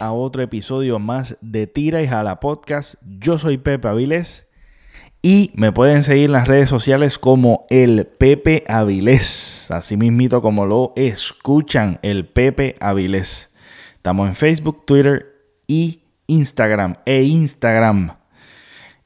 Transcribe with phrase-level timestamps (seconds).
[0.00, 2.96] A otro episodio más de Tira y Jala Podcast.
[3.02, 4.48] Yo soy Pepe Avilés
[5.22, 10.66] y me pueden seguir en las redes sociales como el Pepe Avilés, así mismito como
[10.66, 13.54] lo escuchan, el Pepe Avilés.
[13.94, 15.26] Estamos en Facebook, Twitter
[15.66, 18.16] y Instagram e Instagram.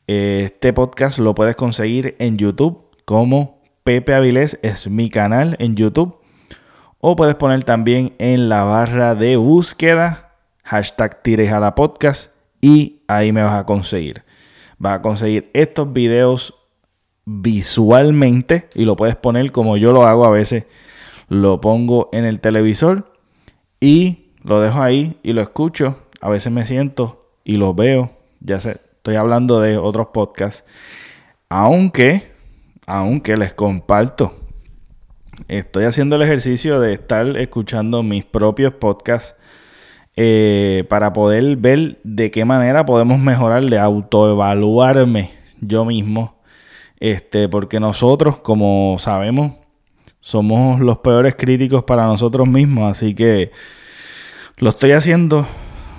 [0.07, 6.23] Este podcast lo puedes conseguir en YouTube como Pepe Avilés, es mi canal en YouTube
[7.05, 10.32] o puedes poner también en la barra de búsqueda
[10.63, 14.23] hashtag tires a la podcast y ahí me vas a conseguir.
[14.79, 16.55] Vas a conseguir estos videos
[17.25, 20.67] visualmente y lo puedes poner como yo lo hago a veces.
[21.29, 23.13] Lo pongo en el televisor
[23.81, 25.99] y lo dejo ahí y lo escucho.
[26.21, 28.13] A veces me siento y lo veo.
[28.41, 30.65] Ya sé, estoy hablando de otros podcasts.
[31.49, 32.33] Aunque,
[32.87, 34.33] aunque les comparto
[35.49, 39.37] estoy haciendo el ejercicio de estar escuchando mis propios podcasts
[40.17, 46.37] eh, para poder ver de qué manera podemos mejorar, de autoevaluarme yo mismo.
[47.01, 49.55] Este, porque nosotros, como sabemos,
[50.21, 52.91] somos los peores críticos para nosotros mismos.
[52.91, 53.51] Así que
[54.59, 55.47] lo estoy haciendo,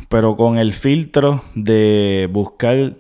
[0.09, 2.94] pero con el filtro de buscar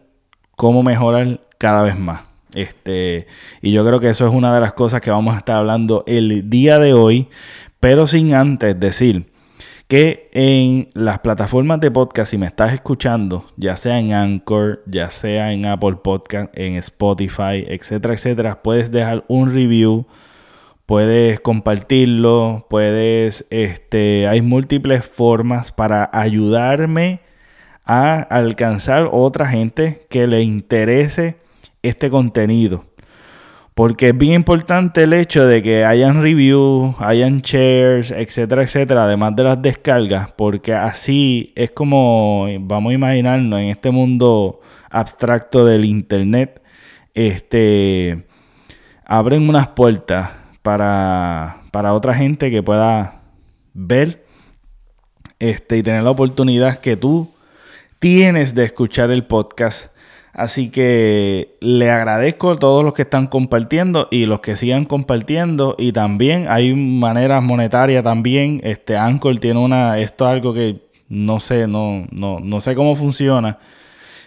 [0.55, 2.23] cómo mejorar cada vez más.
[2.53, 3.27] Este,
[3.61, 6.03] y yo creo que eso es una de las cosas que vamos a estar hablando
[6.07, 7.27] el día de hoy,
[7.79, 9.32] pero sin antes decir
[9.93, 15.11] que en las plataformas de podcast, si me estás escuchando, ya sea en Anchor, ya
[15.11, 20.07] sea en Apple Podcast, en Spotify, etcétera, etcétera, puedes dejar un review,
[20.87, 27.19] puedes compartirlo, puedes, este, hay múltiples formas para ayudarme
[27.85, 31.35] a alcanzar otra gente que le interese
[31.83, 32.83] este contenido.
[33.75, 39.35] Porque es bien importante el hecho de que hayan reviews, hayan shares, etcétera, etcétera, además
[39.35, 45.85] de las descargas, porque así es como vamos a imaginarnos en este mundo abstracto del
[45.85, 46.61] internet,
[47.15, 48.27] este
[49.05, 50.31] abren unas puertas
[50.61, 53.21] para, para otra gente que pueda
[53.73, 54.25] ver
[55.39, 57.31] este, y tener la oportunidad que tú
[57.99, 59.92] tienes de escuchar el podcast
[60.33, 65.75] Así que le agradezco a todos los que están compartiendo y los que sigan compartiendo.
[65.77, 68.59] Y también hay maneras monetarias también.
[68.63, 69.99] Este Anchor tiene una.
[69.99, 73.59] Esto es algo que no sé, no, no, no sé cómo funciona.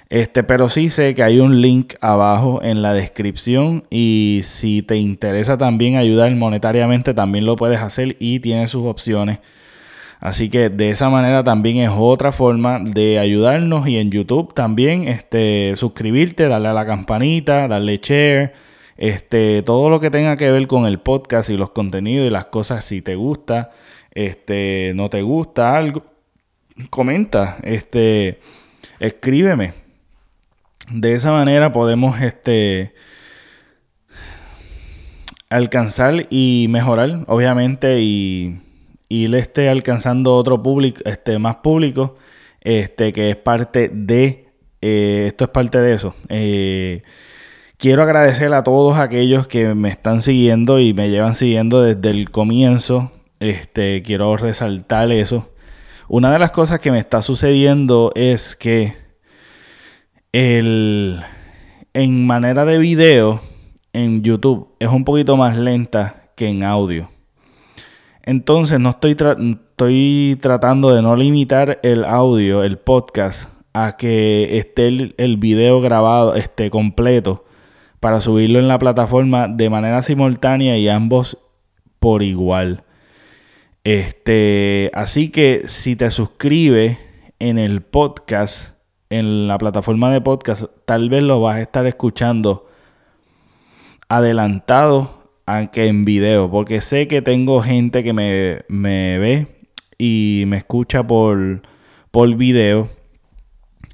[0.08, 3.84] Este, pero sí sé que hay un link abajo en la descripción.
[3.90, 9.40] Y si te interesa también ayudar monetariamente, también lo puedes hacer y tiene sus opciones.
[10.20, 15.08] Así que de esa manera también es otra forma de ayudarnos y en YouTube también
[15.08, 18.54] este, suscribirte, darle a la campanita, darle share,
[18.96, 22.46] este, todo lo que tenga que ver con el podcast y los contenidos y las
[22.46, 23.70] cosas, si te gusta,
[24.12, 26.04] este, no te gusta algo,
[26.90, 28.40] comenta, este,
[28.98, 29.74] escríbeme.
[30.90, 32.94] De esa manera podemos este,
[35.50, 38.60] alcanzar y mejorar, obviamente, y
[39.08, 42.16] y le esté alcanzando otro público, este, más público,
[42.60, 44.48] este, que es parte de,
[44.80, 46.14] eh, esto es parte de eso.
[46.28, 47.02] Eh,
[47.76, 52.30] quiero agradecer a todos aquellos que me están siguiendo y me llevan siguiendo desde el
[52.30, 53.12] comienzo.
[53.40, 55.52] Este, quiero resaltar eso.
[56.08, 58.94] Una de las cosas que me está sucediendo es que
[60.32, 61.20] el,
[61.94, 63.40] en manera de video
[63.92, 67.08] en YouTube es un poquito más lenta que en audio.
[68.26, 74.88] Entonces no estoy, estoy tratando de no limitar el audio, el podcast, a que esté
[74.88, 77.44] el, video grabado, esté completo,
[78.00, 81.38] para subirlo en la plataforma de manera simultánea y ambos
[82.00, 82.82] por igual.
[83.84, 86.98] Este, así que si te suscribes
[87.38, 88.74] en el podcast,
[89.08, 92.66] en la plataforma de podcast, tal vez lo vas a estar escuchando
[94.08, 95.15] adelantado
[95.46, 99.46] aunque en video, porque sé que tengo gente que me, ve
[99.96, 101.62] y me escucha por,
[102.10, 102.90] por video.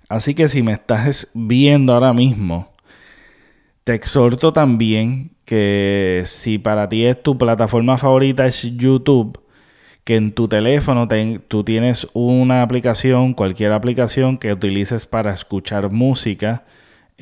[0.08, 2.72] Así que si me estás viendo ahora mismo,
[3.84, 9.38] te exhorto también que si para ti es tu plataforma favorita es YouTube,
[10.04, 11.06] que en tu teléfono
[11.48, 16.64] tú tienes una aplicación, cualquier aplicación que utilices para escuchar música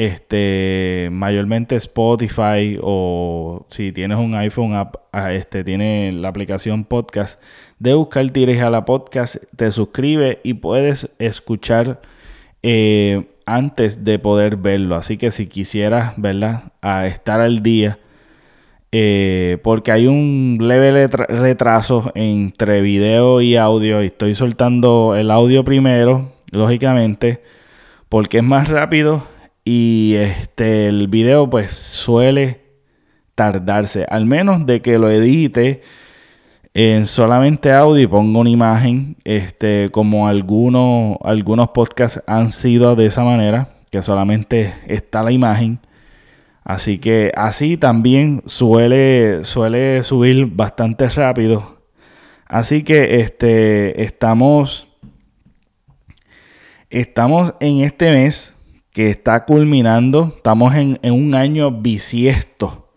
[0.01, 4.73] este, mayormente Spotify o si tienes un iPhone,
[5.13, 7.39] ah, este, tiene la aplicación podcast
[7.79, 12.01] de buscar Tires a la podcast, te suscribe y puedes escuchar
[12.63, 14.97] eh, antes de poder verlo.
[14.97, 16.73] Así que si quisieras, ¿verdad?
[16.81, 17.99] A estar al día
[18.93, 24.03] Eh, porque hay un leve retraso entre video y audio.
[24.03, 27.41] Y estoy soltando el audio primero, lógicamente,
[28.09, 29.23] porque es más rápido.
[29.73, 32.61] Y este el video, pues, suele
[33.37, 34.05] tardarse.
[34.11, 35.83] Al menos de que lo edite
[36.75, 43.07] en solamente audio y pongo una imagen, este, como algunos, algunos podcasts han sido de
[43.07, 45.79] esa manera, que solamente está la imagen.
[46.65, 51.81] Así que así también suele, suele subir bastante rápido.
[52.45, 54.89] Así que este, estamos,
[56.91, 58.53] estamos en este mes
[58.93, 60.33] que está culminando.
[60.37, 62.93] Estamos en, un año bisiesto,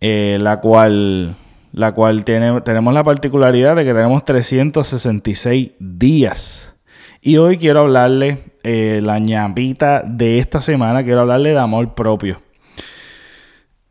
[0.00, 1.36] eh, la cual
[1.74, 6.72] la cual tiene, tenemos la particularidad de que tenemos 366 días.
[7.20, 12.40] Y hoy quiero hablarle, eh, la ñapita de esta semana, quiero hablarle de amor propio.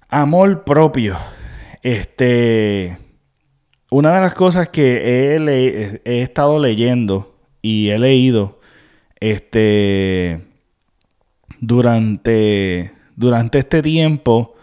[0.07, 1.17] Amor propio.
[1.81, 2.97] Este,
[3.89, 8.61] una de las cosas que he, he estado leyendo y he leído
[9.19, 10.39] este,
[11.65, 14.56] durante, durante este tiempo,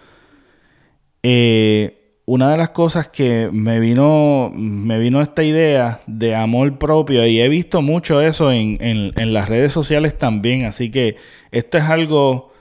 [1.22, 7.26] eh, una de las cosas que me vino, me vino esta idea de amor propio
[7.26, 11.16] y he visto mucho eso en, las redes sociales también, así que
[11.50, 12.52] esto es algo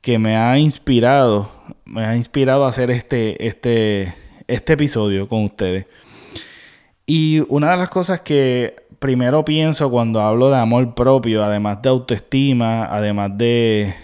[0.00, 1.50] que me ha inspirado,
[1.84, 4.14] me ha inspirado a hacer este, este,
[4.46, 5.86] este episodio con ustedes.
[7.04, 11.88] Y una de las cosas que primero pienso cuando hablo de amor propio, además de
[11.88, 13.94] autoestima, además de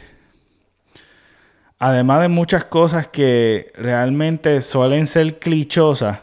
[1.79, 6.23] además de muchas cosas que realmente suelen ser clichosas,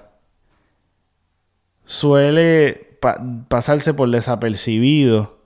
[1.86, 2.98] suele
[3.50, 5.40] pasarse por desapercibido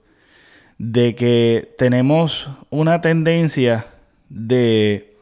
[0.77, 3.87] de que tenemos una tendencia
[4.29, 5.15] de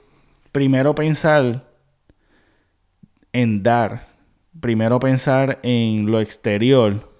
[0.51, 1.68] primero pensar
[3.31, 4.07] en dar,
[4.59, 7.11] primero pensar en lo exterior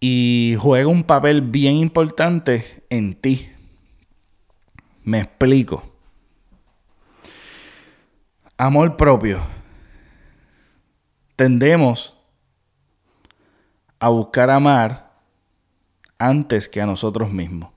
[0.00, 3.50] y juega un papel bien importante en ti.
[5.04, 5.82] Me explico.
[8.56, 9.40] Amor propio.
[11.36, 12.16] Tendemos
[13.98, 15.12] a buscar amar
[16.18, 17.70] antes que a nosotros mismos.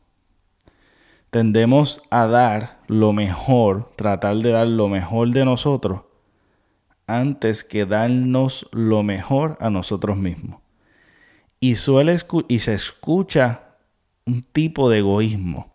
[1.29, 6.01] Tendemos a dar lo mejor, tratar de dar lo mejor de nosotros
[7.07, 10.62] antes que darnos lo mejor a nosotros mismos.
[11.63, 12.17] Y, suele
[12.47, 13.77] y se escucha
[14.25, 15.73] un tipo de egoísmo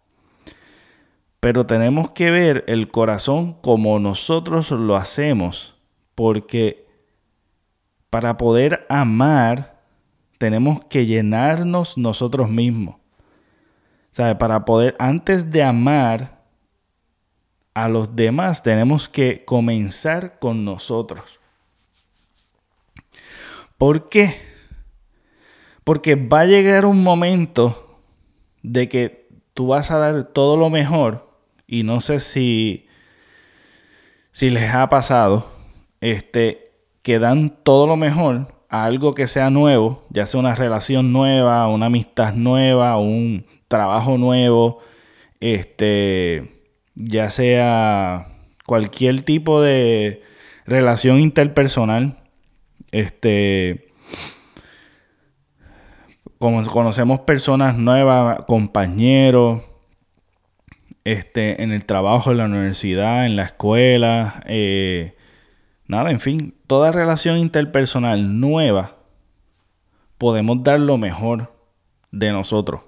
[1.40, 5.74] pero tenemos que ver el corazón como nosotros lo hacemos,
[6.14, 6.86] porque
[8.10, 9.80] para poder amar
[10.38, 12.96] tenemos que llenarnos nosotros mismos.
[14.12, 14.34] ¿Sabe?
[14.34, 16.42] Para poder, antes de amar
[17.74, 21.38] a los demás, tenemos que comenzar con nosotros.
[23.76, 24.47] ¿Por qué?
[25.88, 27.98] Porque va a llegar un momento
[28.62, 31.32] de que tú vas a dar todo lo mejor
[31.66, 32.88] y no sé si,
[34.30, 35.50] si les ha pasado,
[36.02, 41.10] este, que dan todo lo mejor a algo que sea nuevo, ya sea una relación
[41.10, 44.80] nueva, una amistad nueva, un trabajo nuevo,
[45.40, 46.66] este,
[46.96, 48.26] ya sea
[48.66, 50.22] cualquier tipo de
[50.66, 52.18] relación interpersonal,
[52.92, 53.87] este,
[56.38, 59.62] como conocemos personas nuevas, compañeros,
[61.04, 65.16] este, en el trabajo, en la universidad, en la escuela, eh,
[65.86, 68.96] nada, en fin, toda relación interpersonal nueva,
[70.18, 71.54] podemos dar lo mejor
[72.12, 72.82] de nosotros.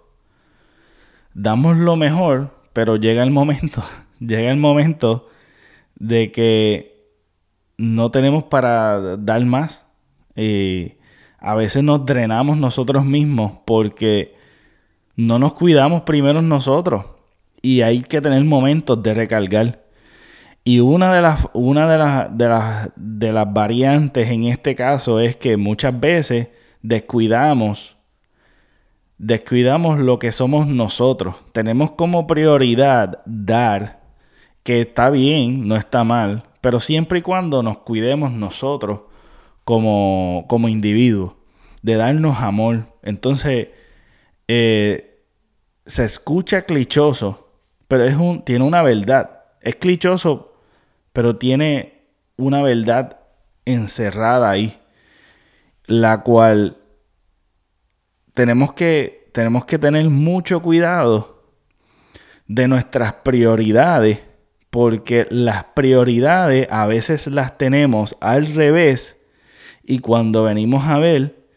[1.35, 3.83] Damos lo mejor, pero llega el momento,
[4.21, 5.29] llega el momento
[5.97, 7.09] de que
[7.79, 9.87] no tenemos para dar más.
[10.37, 11.00] Eh,
[11.41, 14.37] a veces nos drenamos nosotros mismos porque
[15.17, 17.07] no nos cuidamos primero nosotros
[17.63, 19.85] y hay que tener momentos de recargar.
[20.65, 25.19] Y una de las, una de las, de las, de las variantes en este caso
[25.19, 26.49] es que muchas veces
[26.83, 27.97] descuidamos,
[29.17, 31.37] descuidamos lo que somos nosotros.
[31.53, 34.01] Tenemos como prioridad dar,
[34.63, 39.01] que está bien, no está mal, pero siempre y cuando nos cuidemos nosotros
[39.65, 41.35] como, como individuos,
[41.83, 42.87] de darnos amor.
[43.03, 43.69] Entonces,
[44.49, 45.25] eh,
[45.87, 47.53] se escucha clichoso,
[47.89, 49.45] pero es un, tiene una verdad.
[49.61, 50.55] Es clichoso,
[51.13, 52.05] pero tiene
[52.37, 53.21] una verdad
[53.65, 54.79] encerrada ahí,
[55.87, 56.79] la cual
[58.35, 61.45] tenemos que, tenemos que tener mucho cuidado
[62.47, 64.25] de nuestras prioridades
[64.71, 69.20] porque las prioridades a veces las tenemos al revés
[69.91, 71.49] y cuando venimos a ver,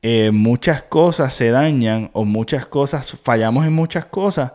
[0.00, 4.52] eh, muchas cosas se dañan o muchas cosas, fallamos en muchas cosas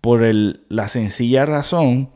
[0.00, 2.08] por la sencilla razón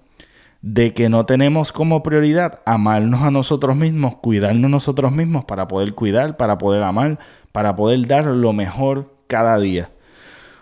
[0.62, 5.92] de que no tenemos como prioridad amarnos a nosotros mismos, cuidarnos nosotros mismos para poder
[5.92, 7.18] cuidar, para poder amar,
[7.52, 9.90] para poder dar lo mejor cada día.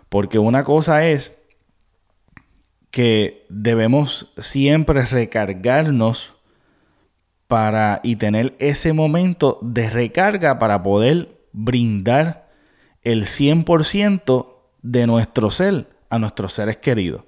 [0.09, 1.33] Porque una cosa es
[2.91, 6.35] que debemos siempre recargarnos
[7.49, 12.49] para y tener ese momento de recarga para poder brindar
[13.03, 14.49] el 100%
[14.83, 17.25] de nuestro ser a nuestros seres queridos.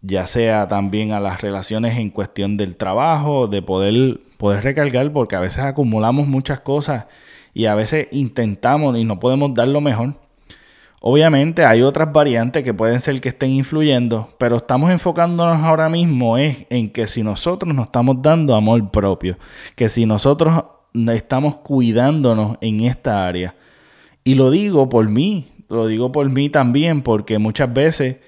[0.00, 5.36] Ya sea también a las relaciones en cuestión del trabajo, de poder, poder recargar, porque
[5.36, 7.06] a veces acumulamos muchas cosas
[7.54, 10.14] y a veces intentamos y no podemos dar lo mejor.
[11.04, 16.38] Obviamente hay otras variantes que pueden ser que estén influyendo, pero estamos enfocándonos ahora mismo
[16.38, 19.36] es en que si nosotros nos estamos dando amor propio,
[19.74, 20.62] que si nosotros
[21.12, 23.56] estamos cuidándonos en esta área.
[24.22, 28.18] Y lo digo por mí, lo digo por mí también, porque muchas veces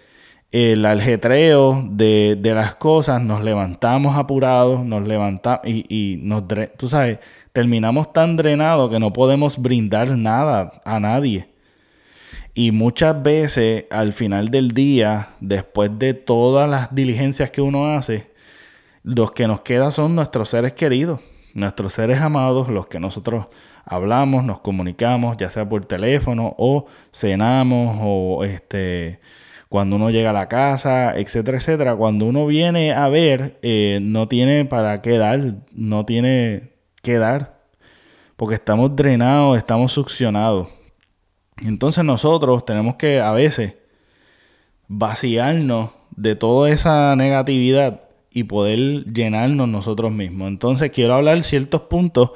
[0.51, 6.43] el aljetreo de, las cosas nos levantamos apurados, nos levantamos y, y nos,
[6.77, 7.21] tú sabes,
[7.53, 11.54] terminamos tan drenados que no podemos brindar nada a nadie.
[12.55, 18.31] Y muchas veces al final del día, después de todas las diligencias que uno hace,
[19.03, 21.21] los que nos quedan son nuestros seres queridos,
[21.53, 23.49] nuestros seres amados, los que nosotros
[23.85, 29.21] hablamos, nos comunicamos, ya sea por teléfono o cenamos o este
[29.69, 31.97] cuando uno llega a la casa, etcétera, etcétera.
[31.97, 37.59] Cuando uno viene a ver, eh, no tiene para qué dar, no tiene que dar,
[38.37, 40.69] porque estamos drenados, estamos succionados.
[41.63, 43.77] Entonces nosotros tenemos que a veces
[44.89, 50.49] vaciarnos de toda esa negatividad y poder llenarnos nosotros mismos.
[50.49, 52.33] Entonces quiero hablar ciertos puntos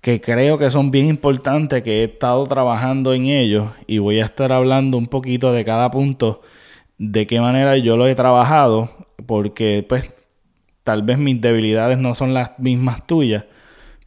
[0.00, 4.24] que creo que son bien importantes, que he estado trabajando en ellos y voy a
[4.24, 6.42] estar hablando un poquito de cada punto,
[6.98, 8.90] de qué manera yo lo he trabajado,
[9.26, 10.12] porque pues
[10.84, 13.46] tal vez mis debilidades no son las mismas tuyas,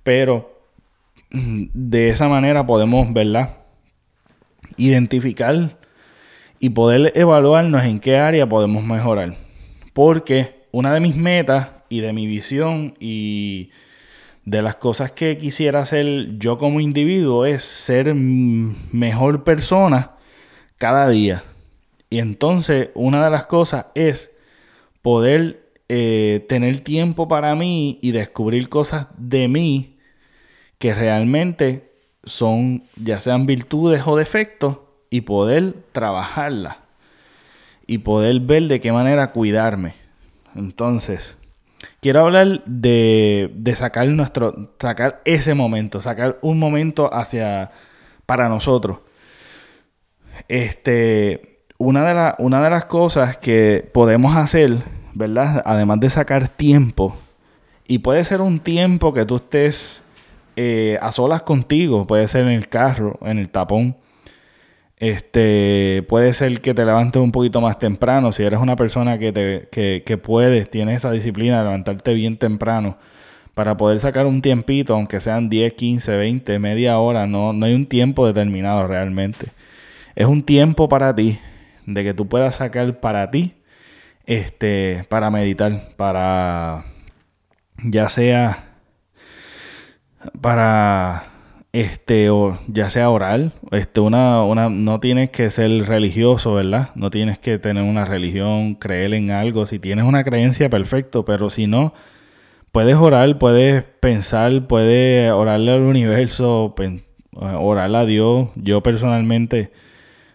[0.03, 0.61] pero
[1.31, 3.56] de esa manera podemos, ¿verdad?
[4.77, 5.77] Identificar
[6.59, 9.35] y poder evaluarnos en qué área podemos mejorar.
[9.93, 13.71] Porque una de mis metas y de mi visión y
[14.45, 20.13] de las cosas que quisiera hacer yo como individuo es ser mejor persona
[20.77, 21.43] cada día.
[22.09, 24.31] Y entonces una de las cosas es
[25.01, 29.97] poder eh, tener tiempo para mí y descubrir cosas de mí
[30.79, 31.86] que realmente
[32.27, 34.77] son ya sean virtudes o defectos
[35.09, 36.77] y poder trabajarlas
[37.87, 39.93] y poder ver de qué manera cuidarme.
[40.55, 41.37] Entonces,
[42.01, 47.71] quiero hablar de, de sacar nuestro, sacar ese momento, sacar un momento hacia
[48.25, 48.99] para nosotros.
[50.47, 55.63] Este, una de, la, una de las cosas que podemos hacer, ¿verdad?
[55.65, 57.15] Además de sacar tiempo,
[57.87, 60.03] y puede ser un tiempo que tú estés
[60.57, 63.95] eh, a solas contigo, puede ser en el carro, en el tapón.
[64.97, 68.31] Este, puede ser que te levantes un poquito más temprano.
[68.31, 72.37] Si eres una persona que, te, que, que puedes, tienes esa disciplina de levantarte bien
[72.37, 72.97] temprano
[73.53, 77.75] para poder sacar un tiempito, aunque sean 10, 15, 20, media hora, no, no hay
[77.75, 79.47] un tiempo determinado realmente.
[80.15, 81.39] Es un tiempo para ti,
[81.85, 83.53] de que tú puedas sacar para ti,
[84.25, 86.83] este, para meditar, para
[87.83, 88.66] ya sea
[90.41, 91.23] para
[91.73, 96.89] este o ya sea oral, este una una no tienes que ser religioso, ¿verdad?
[96.95, 101.49] No tienes que tener una religión, creer en algo, si tienes una creencia perfecto, pero
[101.49, 101.93] si no
[102.71, 106.75] puedes orar, puedes pensar, puedes orarle al universo,
[107.33, 108.49] orar a Dios.
[108.55, 109.71] Yo personalmente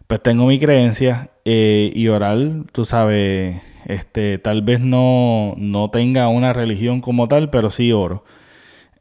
[0.06, 2.38] pues tengo mi creencia eh, y orar,
[2.72, 8.24] tú sabes, este tal vez no no tenga una religión como tal, pero sí oro.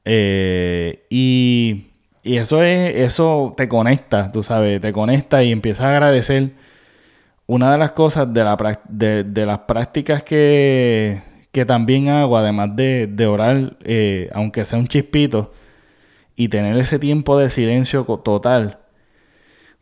[0.05, 1.87] Eh, y,
[2.23, 6.51] eso es, eso te conecta, tú sabes, te conecta y empiezas a agradecer.
[7.47, 13.07] Una de las cosas de, la, de, las prácticas que, que, también hago, además de,
[13.07, 15.51] de orar, eh, aunque sea un chispito,
[16.35, 18.79] y tener ese tiempo de silencio total.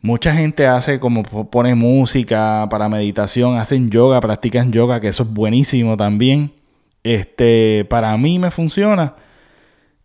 [0.02, 5.30] Mucha gente hace como pone música para meditación, hacen yoga, practican yoga, que eso es
[5.30, 6.52] buenísimo también.
[7.04, 9.14] Este, para mí me funciona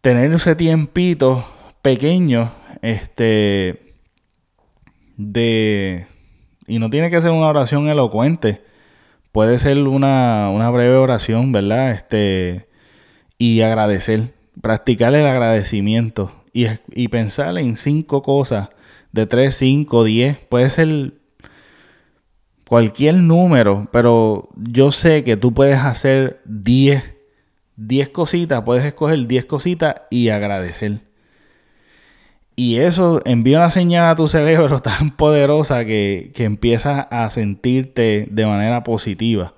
[0.05, 1.43] tener ese tiempito
[1.81, 2.51] pequeño,
[2.83, 3.95] este,
[5.17, 6.05] de,
[6.67, 8.61] y no tiene que ser una oración elocuente,
[9.31, 11.89] puede ser una, una breve oración, ¿verdad?
[11.89, 12.69] Este,
[13.39, 18.69] y agradecer, practicar el agradecimiento y, y pensar en cinco cosas,
[19.11, 21.13] de tres, cinco, diez, puede ser
[22.67, 27.14] cualquier número, pero yo sé que tú puedes hacer diez
[27.77, 31.01] 10 cositas, puedes escoger 10 cositas y agradecer.
[32.55, 38.27] Y eso envía una señal a tu cerebro tan poderosa que, que empiezas a sentirte
[38.31, 39.53] de manera positiva.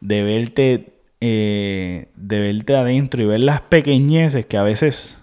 [0.00, 5.18] De verte, eh, de verte adentro y ver las pequeñeces que a veces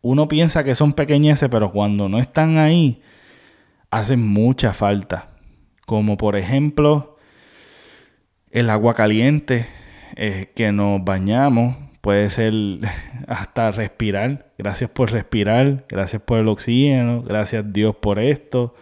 [0.00, 3.02] uno piensa que son pequeñeces, pero cuando no están ahí,
[3.90, 5.30] hacen mucha falta.
[5.84, 7.18] Como por ejemplo,
[8.50, 9.66] el agua caliente
[10.16, 12.54] eh, que nos bañamos, puede ser
[13.28, 14.52] hasta respirar.
[14.56, 18.74] Gracias por respirar, gracias por el oxígeno, gracias Dios por esto.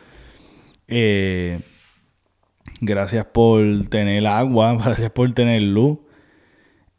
[0.87, 1.61] Eh,
[2.81, 5.99] gracias por tener agua, gracias por tener luz.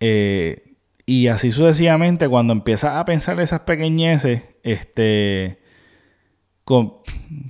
[0.02, 0.76] Eh,
[1.06, 5.60] y así sucesivamente, cuando empiezas a pensar esas pequeñeces, este,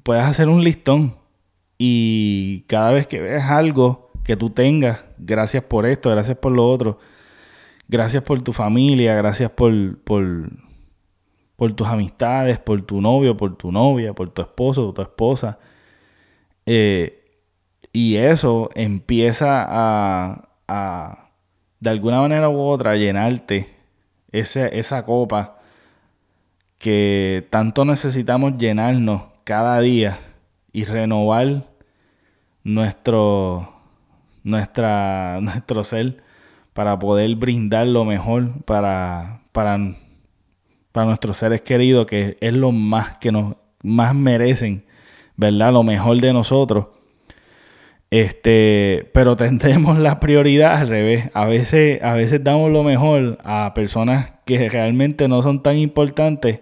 [0.04, 1.18] puedes hacer un listón.
[1.78, 5.00] Y cada vez que ves algo que tú tengas.
[5.18, 7.00] Gracias por esto, gracias por lo otro.
[7.88, 10.50] Gracias por tu familia, gracias por, por,
[11.56, 15.60] por tus amistades, por tu novio, por tu novia, por tu esposo, tu esposa.
[16.66, 17.22] Eh,
[17.94, 21.30] y eso empieza a, a,
[21.80, 23.70] de alguna manera u otra, llenarte
[24.32, 25.60] esa copa
[26.78, 30.20] que tanto necesitamos llenarnos cada día
[30.74, 31.64] y renovar
[32.64, 33.75] nuestro,
[34.46, 36.24] nuestra, nuestro ser
[36.72, 39.78] para poder brindar lo mejor para, para,
[40.94, 44.86] para nuestros seres queridos, que es lo más que nos más merecen,
[45.36, 45.74] ¿verdad?
[45.74, 46.88] Lo mejor de nosotros.
[48.10, 51.30] Este, pero tendemos la prioridad al revés.
[51.34, 56.62] A veces, a veces damos lo mejor a personas que realmente no son tan importantes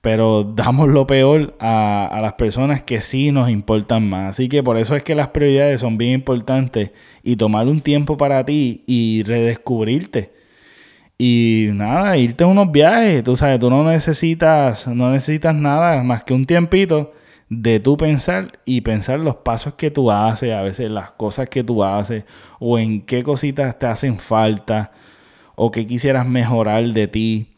[0.00, 4.30] pero damos lo peor a, las personas que sí nos importan más.
[4.30, 8.16] Así que por eso es que las prioridades son bien importantes y tomar un tiempo
[8.16, 10.32] para ti y redescubrirte.
[11.18, 16.22] Y nada, irte a unos viajes, tú sabes, tú no necesitas, no necesitas nada más
[16.22, 17.12] que un tiempito
[17.48, 21.64] de tú pensar y pensar los pasos que tú haces, a veces las cosas que
[21.64, 22.24] tú haces,
[22.60, 24.92] o en qué cositas te hacen falta,
[25.56, 27.57] o qué quisieras mejorar de ti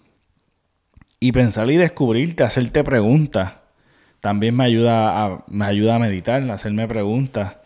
[1.20, 3.58] y pensar y descubrirte, hacerte preguntas.
[4.20, 7.58] También me ayuda a, me ayuda a meditar, hacerme preguntas.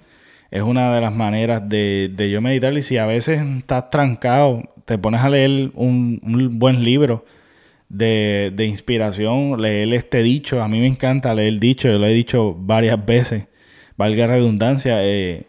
[0.50, 2.76] Es una de las maneras de, de yo meditar.
[2.76, 6.20] Y si a veces estás trancado, te pones a leer un,
[6.58, 7.24] buen libro
[7.88, 10.62] de, de, inspiración, leer este dicho.
[10.62, 13.48] A mí me encanta leer dicho, yo lo he dicho varias veces,
[13.96, 14.98] valga redundancia.
[15.02, 15.46] Eh,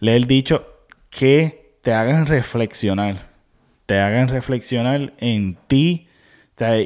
[0.00, 0.66] leer dicho
[1.10, 3.16] que te hagan reflexionar,
[3.86, 6.07] te hagan reflexionar en ti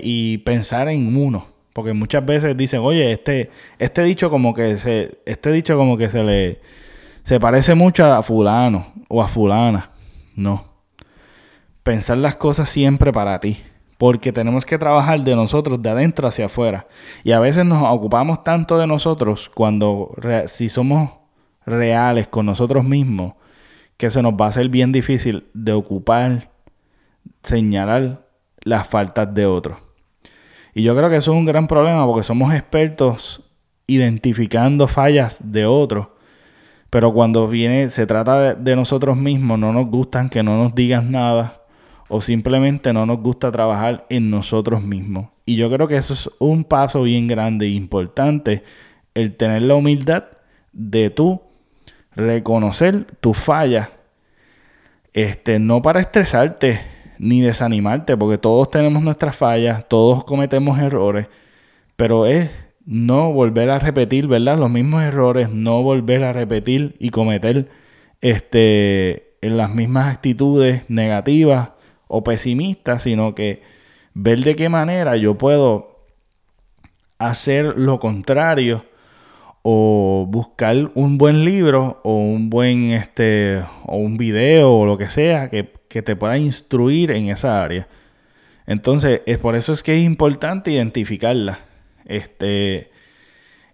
[0.03, 1.47] y pensar en uno.
[1.73, 6.09] Porque muchas veces dicen, oye, este, este dicho como que se, este dicho como que
[6.09, 6.61] se le
[7.25, 9.91] se parece mucho a fulano o a fulana.
[10.35, 10.65] No.
[11.83, 13.59] Pensar las cosas siempre para ti.
[13.99, 16.89] Porque tenemos que trabajar de nosotros, de adentro hacia afuera.
[17.23, 21.11] Y a veces nos ocupamos tanto de nosotros cuando si somos
[21.65, 23.35] reales con nosotros mismos,
[23.97, 26.51] que se nos va a hacer bien difícil de ocupar,
[27.45, 28.27] señalar
[28.65, 29.79] las faltas de otros.
[30.75, 33.43] Y yo creo que eso es un gran problema porque somos expertos
[33.87, 36.09] identificando fallas de otros,
[36.91, 41.11] pero cuando viene, se trata de, nosotros mismos, no nos gustan que no nos digan
[41.11, 41.63] nada
[42.09, 45.29] o simplemente no nos gusta trabajar en nosotros mismos.
[45.47, 48.63] Y yo creo que eso es un paso bien grande e importante,
[49.15, 50.25] el tener la humildad
[50.73, 51.43] de tú
[52.15, 53.89] reconocer tus fallas,
[55.15, 56.81] este, no para estresarte,
[57.23, 61.29] ni desanimarte, porque todos tenemos nuestras fallas, todos cometemos errores,
[61.95, 62.51] pero es
[62.85, 64.59] no volver a repetir, ¿verdad?
[64.59, 67.69] Los mismos errores, no volver a repetir y cometer
[68.23, 71.71] este, las mismas actitudes negativas
[72.09, 73.63] o pesimistas, sino que
[74.15, 76.05] ver de qué manera yo puedo
[77.19, 78.85] hacer lo contrario
[79.63, 85.09] o buscar un buen libro o un buen este o un video o lo que
[85.09, 87.87] sea que, te pueda instruir en esa área.
[88.67, 91.59] Entonces, es por eso es que es importante identificarla.
[92.07, 92.91] Este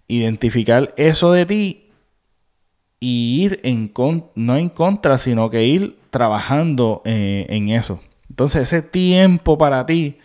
[0.07, 1.91] identificar eso de ti
[2.99, 3.93] y ir en
[4.35, 8.01] no en contra, sino que ir trabajando eh, en eso.
[8.29, 10.17] Entonces, ese tiempo para ti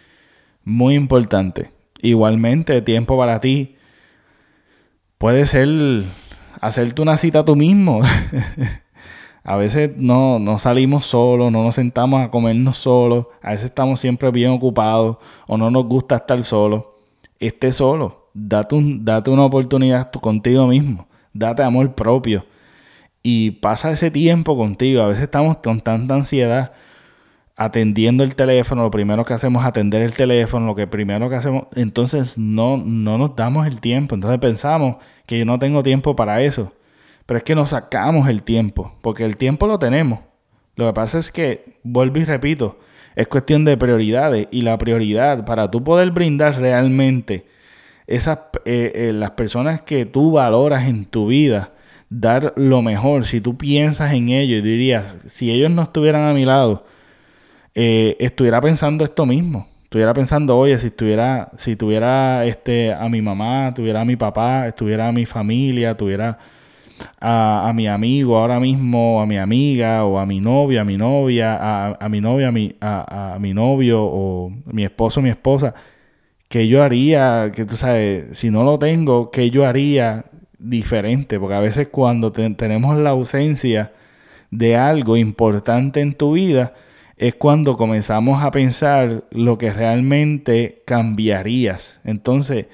[0.64, 1.70] muy importante.
[2.02, 3.73] Igualmente, tiempo para ti
[5.24, 6.02] Puede ser
[6.60, 8.02] hacerte una cita tú mismo.
[9.42, 14.00] A veces no, no salimos solos, no nos sentamos a comernos solos, a veces estamos
[14.00, 16.84] siempre bien ocupados o no nos gusta estar solos.
[17.38, 22.44] Esté solo, date, un, date una oportunidad contigo mismo, date amor propio
[23.22, 25.00] y pasa ese tiempo contigo.
[25.00, 26.72] A veces estamos con tanta ansiedad
[27.56, 31.36] atendiendo el teléfono, lo primero que hacemos es atender el teléfono, lo que primero que
[31.36, 36.16] hacemos, entonces no, no nos damos el tiempo, entonces pensamos que yo no tengo tiempo
[36.16, 36.72] para eso,
[37.26, 40.20] pero es que nos sacamos el tiempo, porque el tiempo lo tenemos.
[40.76, 42.78] Lo que pasa es que, vuelvo y repito,
[43.14, 47.46] es cuestión de prioridades y la prioridad para tú poder brindar realmente
[48.08, 51.72] esas, eh, eh, las personas que tú valoras en tu vida,
[52.10, 56.34] dar lo mejor, si tú piensas en ellos y dirías, si ellos no estuvieran a
[56.34, 56.84] mi lado,
[57.74, 59.66] eh, estuviera pensando esto mismo.
[59.84, 64.66] Estuviera pensando, oye, si estuviera, si tuviera este, a mi mamá, tuviera a mi papá,
[64.66, 66.36] estuviera a mi familia, tuviera
[67.20, 71.94] a, mi amigo ahora mismo, a mi amiga, o a mi novia, a mi novia,
[72.00, 75.74] a, mi novia, a mi, a, mi novio, o mi esposo, mi esposa,
[76.48, 80.24] que yo haría, que tú sabes, si no lo tengo, que yo haría
[80.58, 81.38] diferente?
[81.38, 83.92] Porque a veces cuando tenemos la ausencia
[84.50, 86.74] de algo importante en tu vida,
[87.16, 92.00] es cuando comenzamos a pensar lo que realmente cambiarías.
[92.04, 92.66] Entonces,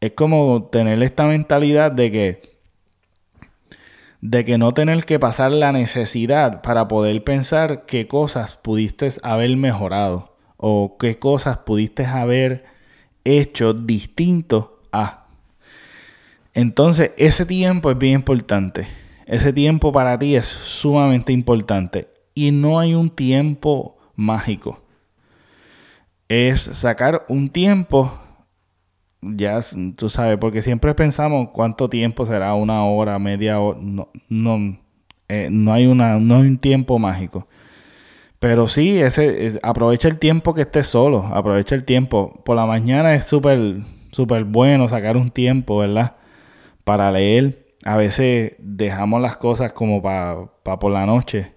[0.00, 2.52] es como tener esta mentalidad de que
[4.20, 9.56] de que no tener que pasar la necesidad para poder pensar qué cosas pudiste haber
[9.56, 12.64] mejorado o qué cosas pudiste haber
[13.24, 15.26] hecho distinto a.
[16.54, 18.86] Entonces, ese tiempo es bien importante.
[19.26, 24.82] Ese tiempo para ti es sumamente importante y no hay un tiempo mágico.
[26.28, 28.12] Es sacar un tiempo,
[29.20, 29.60] ya
[29.96, 34.78] tú sabes, porque siempre pensamos cuánto tiempo será, una hora, media hora, no, no,
[35.28, 37.46] eh, no hay, una, no hay un tiempo mágico.
[38.38, 42.42] Pero sí, ese, aprovecha el tiempo que estés solo, aprovecha el tiempo.
[42.44, 43.76] Por la mañana es súper,
[44.10, 46.16] súper bueno sacar un tiempo, ¿verdad?
[46.84, 47.76] Para leer.
[47.84, 51.54] A veces dejamos las cosas como para por la noche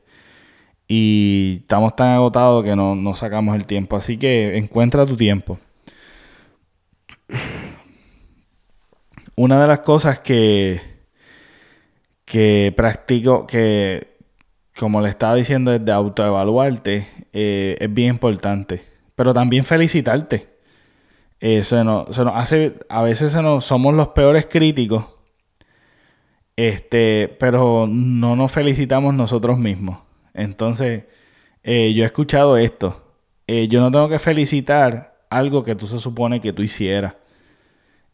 [0.88, 3.96] y estamos tan agotados que no, sacamos el tiempo.
[3.96, 5.60] Así que encuentra tu tiempo.
[9.36, 10.80] Una de las cosas que,
[12.24, 14.16] que practico, que
[14.78, 18.84] como le estaba diciendo, es de autoevaluarte, eh, es bien importante.
[19.16, 20.56] Pero también felicitarte.
[21.40, 25.06] Eh, se, nos, hace, a veces somos los peores críticos,
[26.56, 30.05] este, pero no nos felicitamos nosotros mismos.
[30.36, 31.06] Entonces,
[31.64, 33.02] eh, yo he escuchado esto.
[33.48, 37.16] Eh, yo no tengo que felicitar algo que tú se supone que tú hicieras.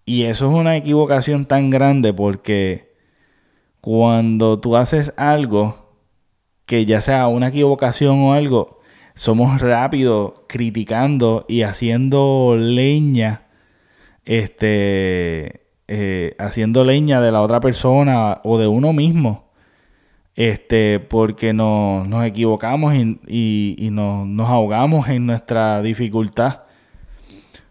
[0.06, 2.94] Y eso es una equivocación tan grande porque
[3.82, 5.96] cuando tú haces algo
[6.66, 8.80] que ya sea una equivocación o algo,
[9.16, 13.44] somos rápidos criticando y haciendo leña,
[14.26, 19.51] este, eh, haciendo leña de la otra persona o de uno mismo
[20.36, 26.64] este, porque nos equivocamos y, nos, ahogamos en nuestra dificultad.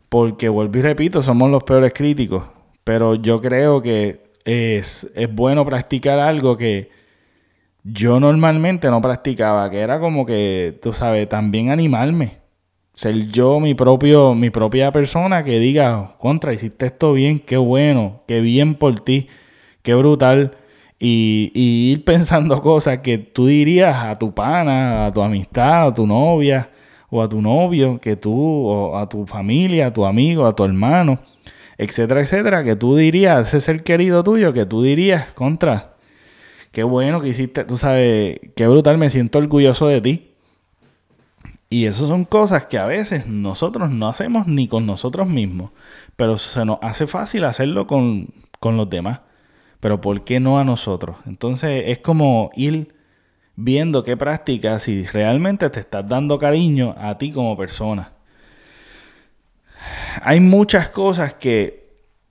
[0.09, 2.45] Porque, vuelvo y repito, somos los peores críticos.
[2.85, 6.91] Pero yo creo que es, es bueno practicar algo que
[7.85, 12.39] yo normalmente no practicaba, que era como que, tú sabes, también animarme.
[12.95, 18.23] Ser yo mi propio, mi propia persona que diga, contra, hiciste esto bien, qué bueno,
[18.27, 19.29] qué bien por ti,
[19.83, 20.57] qué brutal
[21.03, 21.51] y,
[21.93, 26.71] ir pensando cosas que tú dirías a tu pana, a tu amistad, a tu novia
[27.09, 28.33] o a tu novio, que tú,
[28.69, 31.19] o a tu familia, a tu amigo, a tu hermano,
[31.77, 35.97] etcétera, etcétera, que tú dirías, ese ser querido tuyo, que tú dirías, contra,
[36.71, 40.27] qué bueno que hiciste, tú sabes, qué brutal, me siento orgulloso de ti.
[41.69, 45.71] Y eso son cosas que a veces nosotros no hacemos ni con nosotros mismos,
[46.17, 48.29] pero se nos hace fácil hacerlo con,
[48.61, 49.21] con los demás
[49.81, 51.17] pero ¿por qué no a nosotros?
[51.27, 52.95] Entonces es como ir
[53.57, 58.13] viendo qué prácticas si realmente te estás dando cariño a ti como persona.
[60.23, 61.89] Hay muchas cosas que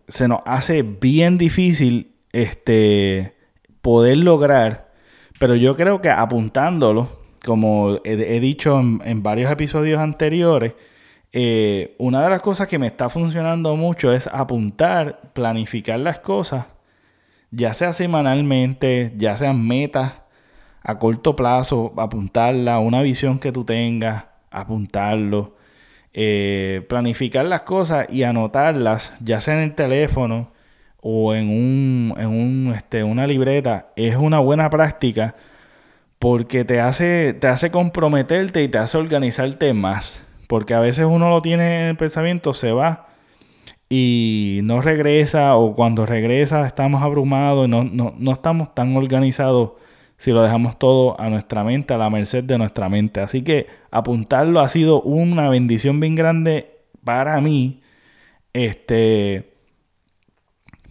[0.08, 3.36] se nos hace bien difícil este,
[3.82, 4.92] poder lograr,
[5.40, 7.08] pero yo creo que apuntándolo,
[7.44, 10.76] como he, dicho en, varios episodios anteriores,
[11.32, 16.66] eh, una de las cosas que me está funcionando mucho es apuntar, planificar las cosas
[17.52, 20.14] ya sea semanalmente, ya sean metas
[20.84, 25.56] a corto plazo, apuntarla, una visión que tú tengas, apuntarlo,
[26.14, 30.52] eh, planificar las cosas y anotarlas, ya sea en el teléfono
[31.02, 35.36] o en, un, en un, este, una libreta, es una buena práctica
[36.20, 40.26] porque te hace, te hace comprometerte y te hace organizarte más.
[40.48, 43.09] Porque a veces uno lo tiene en el pensamiento, se va
[43.90, 49.72] y no regresa o cuando regresa estamos abrumados, no, no, no estamos tan organizados
[50.18, 53.22] si lo dejamos todo a nuestra mente, a la merced de nuestra mente.
[53.22, 57.82] Así que apuntarlo ha sido una bendición bien grande para mí,
[58.54, 59.54] este,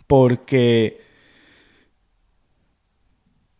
[0.06, 1.00] porque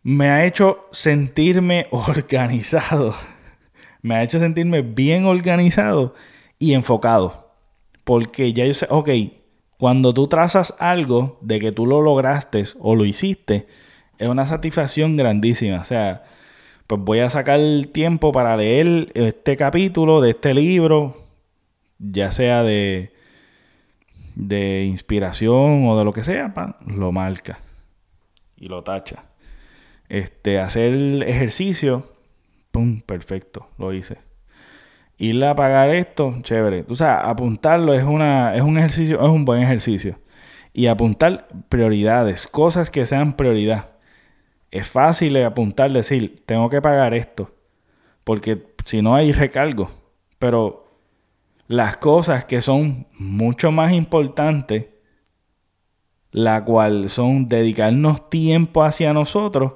[0.03, 3.15] me ha hecho sentirme organizado,
[4.01, 6.15] me ha hecho sentirme bien organizado
[6.57, 7.48] y enfocado.
[8.09, 9.07] Porque ya yo sé, ok,
[9.77, 13.67] cuando tú trazas algo de que tú lo lograste o lo hiciste,
[14.17, 15.79] es una satisfacción grandísima.
[15.79, 16.23] O sea,
[16.87, 17.59] pues voy a sacar
[17.93, 21.17] tiempo para leer este capítulo de este libro,
[21.99, 23.13] ya sea de,
[24.33, 27.59] de inspiración o de lo que sea, lo marca
[28.57, 29.25] y lo tacha.
[30.07, 32.11] Este, hacer ejercicio,
[32.71, 34.28] pum, perfecto, lo hice
[35.19, 36.83] ir a pagar esto, chévere.
[36.83, 40.17] Tú sabes, apuntarlo es, una, es un ejercicio, es un buen ejercicio.
[40.73, 43.91] Y apuntar prioridades, cosas que sean prioridad.
[44.71, 47.51] Es fácil apuntar, decir, tengo que pagar esto,
[48.23, 49.91] porque si no hay recargo.
[50.39, 50.87] Pero
[51.67, 54.85] las cosas que son mucho más importantes,
[56.31, 59.73] la cual son dedicarnos tiempo hacia nosotros,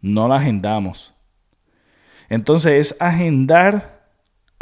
[0.00, 1.14] no la agendamos.
[2.28, 4.01] Entonces es agendar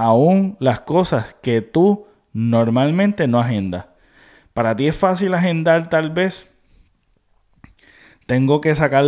[0.00, 3.86] aún las cosas que tú normalmente no agendas.
[4.54, 6.50] Para ti es fácil agendar tal vez.
[8.24, 9.04] Tengo que sacar,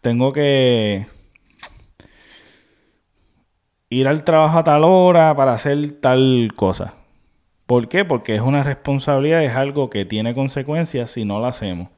[0.00, 1.06] tengo que
[3.88, 6.94] ir al trabajo a tal hora para hacer tal cosa.
[7.66, 8.04] ¿Por qué?
[8.04, 11.88] Porque es una responsabilidad, es algo que tiene consecuencias si no lo hacemos.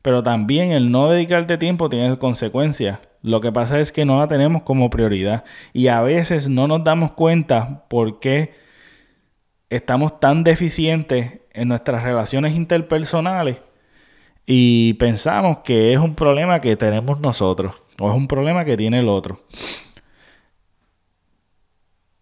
[0.00, 4.28] Pero también el no dedicarte tiempo tiene consecuencias lo que pasa es que no la
[4.28, 8.54] tenemos como prioridad y a veces no nos damos cuenta por qué
[9.68, 13.62] estamos tan deficientes en nuestras relaciones interpersonales
[14.46, 19.00] y pensamos que es un problema que tenemos nosotros o es un problema que tiene
[19.00, 19.40] el otro.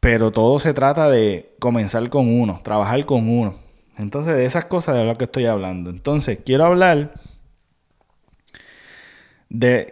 [0.01, 3.55] Pero todo se trata de comenzar con uno, trabajar con uno.
[3.97, 5.91] Entonces de esas cosas de lo que estoy hablando.
[5.91, 7.15] Entonces quiero hablar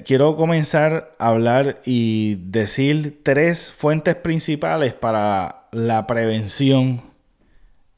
[0.05, 7.03] quiero comenzar a hablar y decir tres fuentes principales para la prevención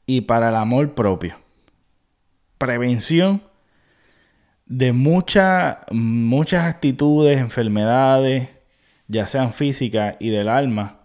[0.05, 1.35] y para el amor propio.
[2.57, 3.41] Prevención
[4.65, 8.49] de muchas actitudes, enfermedades,
[9.07, 10.99] ya sean físicas y del alma,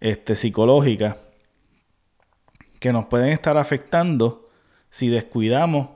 [0.00, 1.16] este, psicológicas,
[2.78, 4.50] que nos pueden estar afectando
[4.90, 5.90] si descuidamos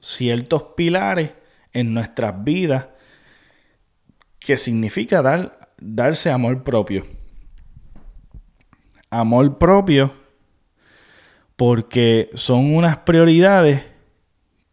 [0.00, 1.32] ciertos pilares
[1.72, 2.86] en nuestras vidas
[4.44, 7.04] que significa dar, darse amor propio.
[9.10, 10.12] Amor propio
[11.56, 13.84] porque son unas prioridades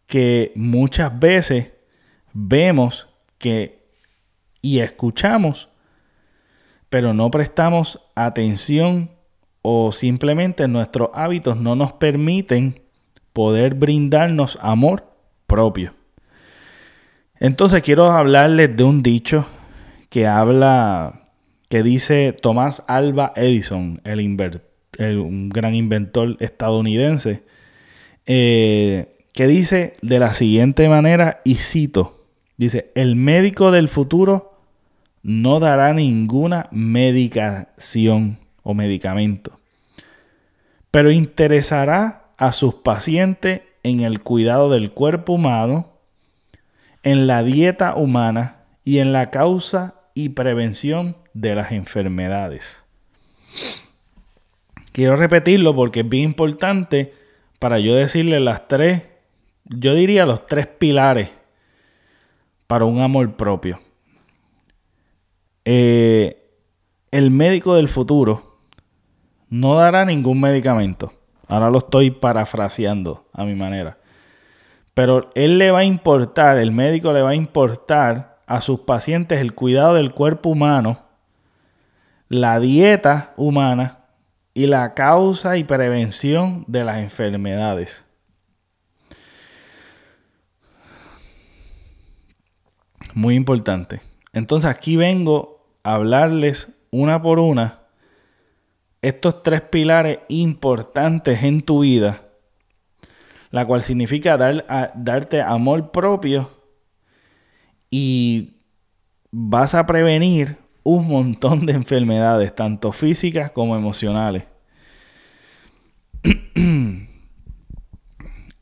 [0.08, 1.74] que muchas veces
[2.34, 3.80] vemos que
[4.62, 5.70] y escuchamos,
[6.90, 9.12] pero no prestamos atención
[9.62, 12.82] o simplemente nuestros hábitos no nos permiten
[13.34, 15.14] poder brindarnos amor
[15.48, 15.94] propio.
[17.36, 19.46] Entonces quiero hablarles de un dicho
[20.10, 21.30] que habla,
[21.70, 24.20] que dice Tomás Alba Edison, el,
[25.20, 27.44] un gran inventor estadounidense,
[28.26, 32.26] eh, que dice de la siguiente manera, y cito,
[32.58, 34.60] dice, el médico del futuro
[35.22, 39.60] no dará ninguna medicación o medicamento,
[40.92, 45.94] pero interesará a sus pacientes en el cuidado del cuerpo humano,
[47.04, 52.84] en la dieta humana y en la causa y prevención de las enfermedades.
[54.92, 57.14] Quiero repetirlo porque es bien importante
[57.58, 59.04] para yo decirle las tres,
[59.64, 61.32] yo diría los tres pilares
[62.68, 63.80] para un amor propio.
[65.64, 66.50] Eh,
[67.12, 68.58] el médico del futuro
[69.50, 71.14] no dará ningún medicamento.
[71.48, 73.98] Ahora lo estoy parafraseando a mi manera.
[74.94, 79.40] Pero él le va a importar, el médico le va a importar a sus pacientes
[79.40, 81.04] el cuidado del cuerpo humano,
[82.30, 84.00] la dieta humana
[84.56, 88.06] y la causa y prevención de las enfermedades.
[93.14, 94.02] Muy importante.
[94.34, 97.82] Entonces aquí vengo a hablarles una por una
[99.04, 102.24] estos tres pilares importantes en tu vida,
[103.52, 106.59] la cual significa dar, darte amor propio
[107.90, 108.58] y
[109.32, 114.48] vas a prevenir un montón de enfermedades, tanto físicas como emocionales.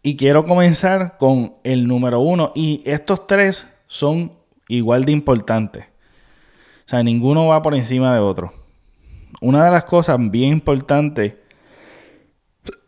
[0.03, 2.51] y quiero comenzar con el número uno.
[2.55, 4.33] Y estos tres son
[4.67, 5.85] igual de importantes.
[6.85, 8.53] O sea, ninguno va por encima de otro.
[9.41, 11.35] Una de las cosas bien importantes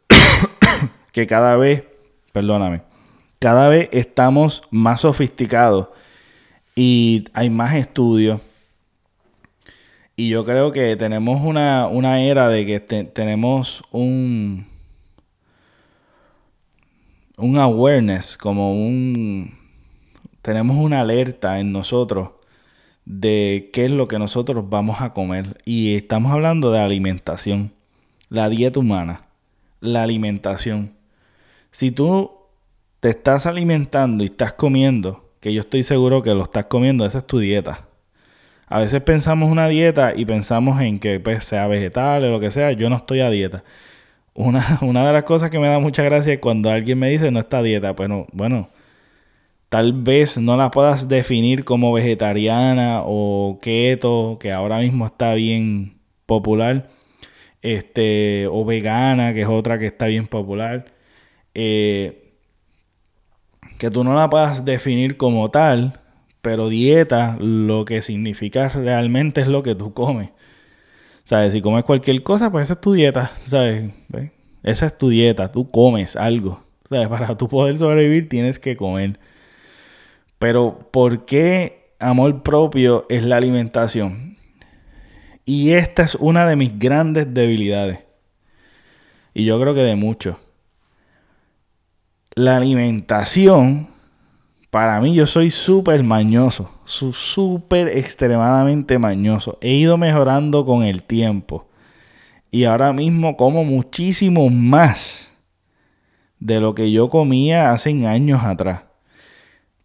[1.11, 1.83] que cada vez,
[2.31, 2.81] perdóname,
[3.39, 5.89] cada vez estamos más sofisticados
[6.79, 8.39] y hay más estudios.
[10.15, 14.65] Y yo creo que tenemos una, era de que tenemos un,
[17.35, 19.57] un awareness, como un...
[20.41, 22.29] Tenemos una alerta en nosotros
[23.03, 25.61] de qué es lo que nosotros vamos a comer.
[25.65, 27.73] Y estamos hablando de alimentación,
[28.29, 29.25] la dieta humana,
[29.81, 30.93] la alimentación.
[31.71, 32.31] Si tú
[33.01, 37.19] te estás alimentando y estás comiendo, que yo estoy seguro que lo estás comiendo, esa
[37.19, 37.87] es tu dieta.
[38.67, 42.51] A veces pensamos una dieta y pensamos en que pues, sea vegetal o lo que
[42.51, 42.71] sea.
[42.73, 43.63] Yo no estoy a dieta.
[44.35, 47.31] Una, una de las cosas que me da mucha gracia es cuando alguien me dice
[47.31, 47.93] no está a dieta.
[47.93, 48.69] Bueno, bueno,
[49.69, 55.99] tal vez no la puedas definir como vegetariana o keto, que ahora mismo está bien
[56.25, 56.89] popular.
[57.61, 60.85] Este, o vegana, que es otra que está bien popular.
[61.55, 62.18] Eh,
[63.79, 66.01] que tú no la puedas definir como tal,
[66.41, 70.31] pero dieta lo que significa realmente es lo que tú comes.
[71.23, 71.53] ¿Sabes?
[71.53, 73.91] Si comes cualquier cosa, pues esa es tu dieta, ¿sabes?
[74.63, 76.61] Esa es tu dieta, tú comes algo.
[76.89, 77.07] ¿Sabes?
[77.09, 79.17] Para tú poder sobrevivir tienes que comer.
[80.39, 84.35] Pero ¿por qué amor propio es la alimentación?
[85.45, 87.99] Y esta es una de mis grandes debilidades.
[89.33, 90.35] Y yo creo que de muchos
[92.39, 93.87] la alimentación,
[94.69, 99.57] para mí yo soy súper mañoso, súper extremadamente mañoso.
[99.61, 101.67] He ido mejorando con el tiempo.
[102.49, 105.35] Y ahora mismo como muchísimo más
[106.39, 108.83] de lo que yo comía hace años atrás.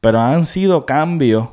[0.00, 1.48] Pero han sido cambios,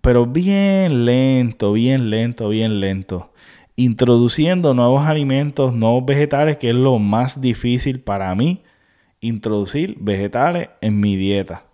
[0.00, 3.32] pero bien lento, bien lento, bien lento.
[3.76, 8.62] Introduciendo nuevos alimentos, nuevos vegetales, que es lo más difícil para mí
[9.20, 11.64] introducir vegetales en mi dieta.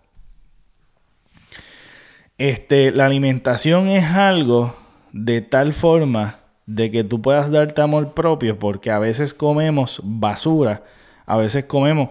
[2.37, 4.75] Este, la alimentación es algo
[5.11, 10.83] de tal forma de que tú puedas darte amor propio, porque a veces comemos basura,
[11.25, 12.09] a veces comemos,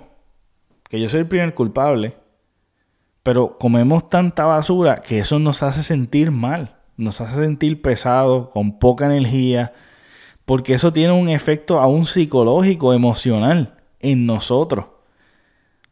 [0.88, 2.16] que yo soy el primer culpable,
[3.22, 8.78] pero comemos tanta basura que eso nos hace sentir mal, nos hace sentir pesados, con
[8.78, 9.72] poca energía,
[10.44, 14.86] porque eso tiene un efecto aún psicológico, emocional en nosotros.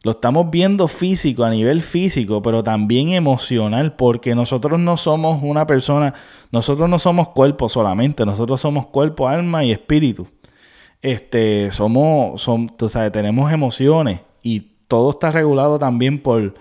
[0.05, 5.65] Lo estamos viendo físico, a nivel físico, pero también emocional, porque nosotros no somos una
[5.65, 6.13] persona,
[6.51, 10.27] nosotros no somos cuerpo solamente, nosotros somos cuerpo, alma y espíritu.
[11.01, 16.53] Este, somos, son, tú sabes, tenemos emociones y todo está regulado también por,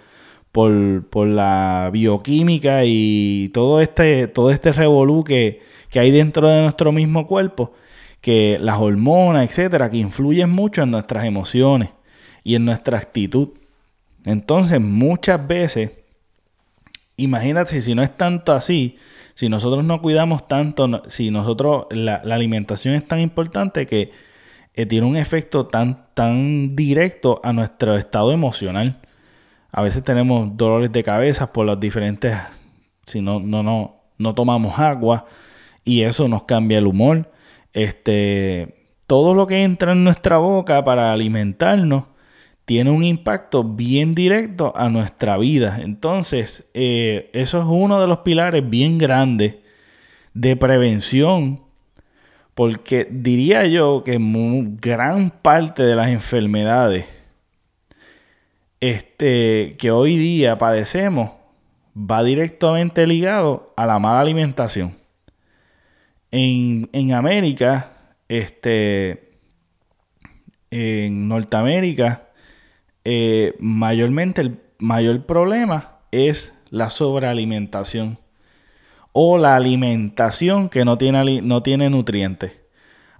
[0.50, 6.92] por, la bioquímica y todo este, todo este revolú que, que hay dentro de nuestro
[6.92, 7.72] mismo cuerpo,
[8.22, 11.90] que las hormonas, etcétera, que influyen mucho en nuestras emociones
[12.44, 13.48] y en nuestra actitud.
[14.24, 15.90] Entonces, muchas veces,
[17.16, 18.98] imagínate si no es tanto así,
[19.34, 24.12] si nosotros no cuidamos tanto, si nosotros, la, alimentación es tan importante que
[24.74, 29.00] eh, tiene un efecto tan, tan directo a nuestro estado emocional.
[29.72, 32.36] A veces tenemos dolores de cabeza por las diferentes,
[33.06, 35.26] si no, no, no, no tomamos agua
[35.84, 37.30] y eso nos cambia el humor.
[37.72, 42.04] Este, todo lo que entra en nuestra boca para alimentarnos
[42.64, 45.78] tiene un impacto bien directo a nuestra vida.
[45.82, 49.56] Entonces, eh, eso es uno de los pilares bien grandes
[50.32, 51.62] de prevención,
[52.54, 54.18] porque diría yo que
[54.80, 57.06] gran parte de las enfermedades
[58.80, 61.30] este, que hoy día padecemos
[61.96, 64.96] va directamente ligado a la mala alimentación.
[66.30, 67.92] En, en América,
[68.28, 69.38] este,
[70.70, 72.23] en Norteamérica,
[73.04, 78.18] eh, mayormente el mayor problema es la sobrealimentación
[79.12, 82.60] o la alimentación que no tiene, no tiene nutrientes.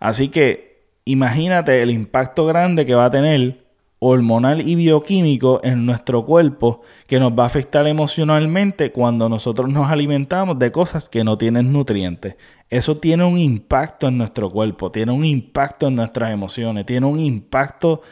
[0.00, 3.64] Así que imagínate el impacto grande que va a tener
[4.06, 9.90] hormonal y bioquímico en nuestro cuerpo que nos va a afectar emocionalmente cuando nosotros nos
[9.90, 12.36] alimentamos de cosas que no tienen nutrientes.
[12.68, 17.20] Eso tiene un impacto en nuestro cuerpo, tiene un impacto en nuestras emociones, tiene un
[17.20, 18.02] impacto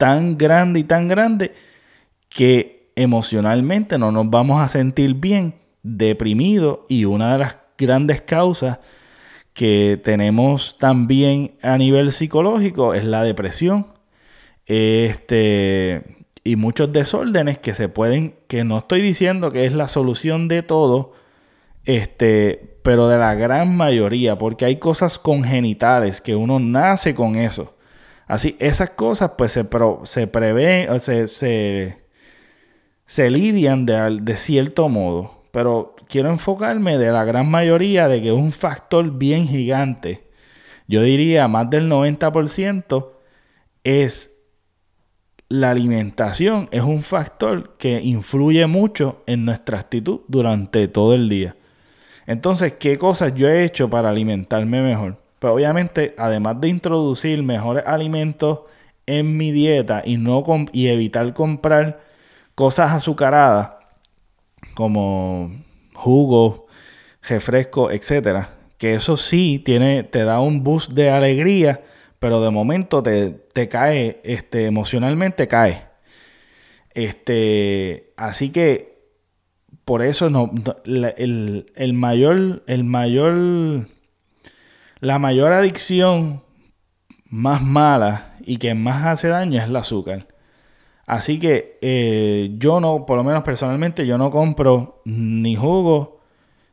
[0.00, 1.52] tan grande y tan grande
[2.30, 8.80] que emocionalmente no nos vamos a sentir bien deprimido y una de las grandes causas
[9.52, 13.88] que tenemos también a nivel psicológico es la depresión.
[14.64, 20.48] Este, y muchos desórdenes que se pueden, que no estoy diciendo que es la solución
[20.48, 21.12] de todo,
[21.84, 27.74] este, pero de la gran mayoría, porque hay cosas congenitales que uno nace con eso.
[28.30, 29.66] Así, esas cosas pues se,
[30.04, 32.00] se prevén, se, se,
[33.04, 38.28] se lidian de, de cierto modo, pero quiero enfocarme de la gran mayoría de que
[38.28, 40.28] es un factor bien gigante.
[40.86, 43.08] Yo diría más del 90%
[43.82, 44.36] es
[45.48, 51.56] la alimentación es un factor que influye mucho en nuestra actitud durante todo el día.
[52.28, 55.19] Entonces, ¿qué cosas yo he hecho para alimentarme mejor?
[55.40, 58.60] Pues obviamente, además de introducir mejores alimentos
[59.06, 62.00] en mi dieta y, no y evitar comprar
[62.54, 63.70] cosas azucaradas
[64.74, 65.50] como
[65.94, 66.62] jugos,
[67.22, 71.82] refrescos, etcétera, que eso sí tiene, te da un boost de alegría,
[72.18, 75.84] pero de momento te, te cae, este, emocionalmente cae.
[76.94, 78.90] Este, así que
[79.84, 80.52] por eso no,
[80.84, 83.86] el, el, mayor, el mayor,
[85.00, 86.42] la mayor adicción
[87.26, 90.28] más mala y que más hace daño es el azúcar.
[91.06, 96.20] Así que eh, yo no, por lo menos personalmente, yo no compro ni jugo,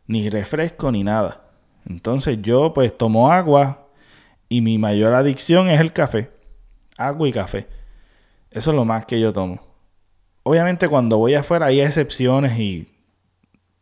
[0.05, 1.49] ni refresco, ni nada.
[1.87, 3.87] Entonces yo pues tomo agua,
[4.49, 6.31] y mi mayor adicción es el café.
[6.97, 7.67] Agua y café.
[8.51, 9.59] Eso es lo más que yo tomo.
[10.43, 12.87] Obviamente cuando voy afuera hay excepciones y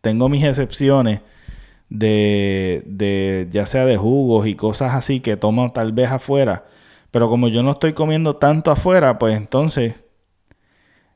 [0.01, 1.21] tengo mis excepciones
[1.89, 6.65] de, de ya sea de jugos y cosas así que tomo tal vez afuera.
[7.11, 9.95] Pero como yo no estoy comiendo tanto afuera, pues entonces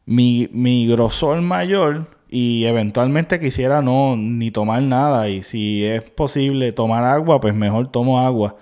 [0.05, 6.71] mi, mi grosor mayor y eventualmente quisiera no ni tomar nada y si es posible
[6.71, 8.55] tomar agua, pues mejor tomo agua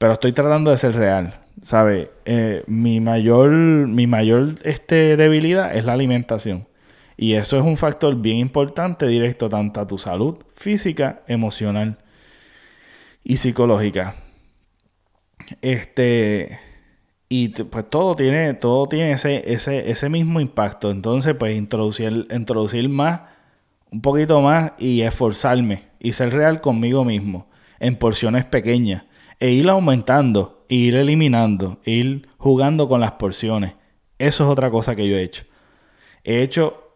[0.00, 1.34] pero estoy tratando de ser real.
[1.60, 2.10] ¿Sabe?
[2.24, 6.66] Eh, mi mayor, mi mayor este, debilidad es la alimentación.
[7.22, 11.98] Y eso es un factor bien importante directo tanto a tu salud física, emocional
[13.22, 14.14] y psicológica.
[15.60, 16.58] Este
[17.28, 20.90] y pues todo tiene todo tiene ese, ese, ese mismo impacto.
[20.90, 23.20] Entonces, pues introducir introducir más
[23.92, 27.50] un poquito más y esforzarme y ser real conmigo mismo
[27.80, 29.04] en porciones pequeñas
[29.38, 33.76] e ir aumentando, e ir eliminando, e ir jugando con las porciones.
[34.18, 35.44] Eso es otra cosa que yo he hecho.
[36.24, 36.89] He hecho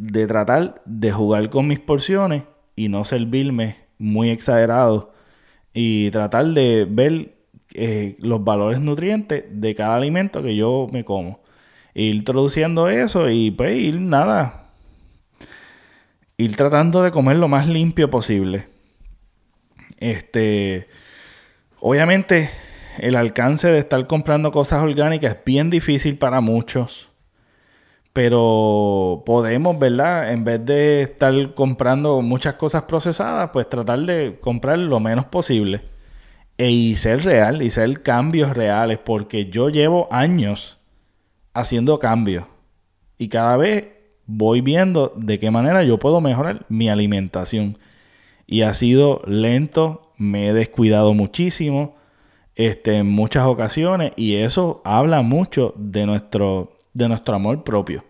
[0.00, 2.44] de tratar de jugar con mis porciones
[2.74, 5.12] y no servirme muy exagerado
[5.74, 7.34] y tratar de ver
[7.74, 11.40] eh, los valores nutrientes de cada alimento que yo me como.
[11.94, 14.70] Ir introduciendo eso y pues ir nada.
[16.38, 18.66] Ir tratando de comer lo más limpio posible.
[19.98, 20.88] Este
[21.82, 22.50] Obviamente,
[22.98, 27.09] el alcance de estar comprando cosas orgánicas es bien difícil para muchos.
[28.12, 30.32] Pero podemos, ¿verdad?
[30.32, 35.82] En vez de estar comprando muchas cosas procesadas, pues tratar de comprar lo menos posible.
[36.58, 40.78] E y ser real, y ser cambios reales, porque yo llevo años
[41.54, 42.44] haciendo cambios.
[43.18, 43.86] Y cada vez
[44.26, 47.78] voy viendo de qué manera yo puedo mejorar mi alimentación.
[48.46, 51.96] Y ha sido lento, me he descuidado muchísimo
[52.54, 58.04] este, en muchas ocasiones y eso habla mucho de nuestro, de nuestro amor propio,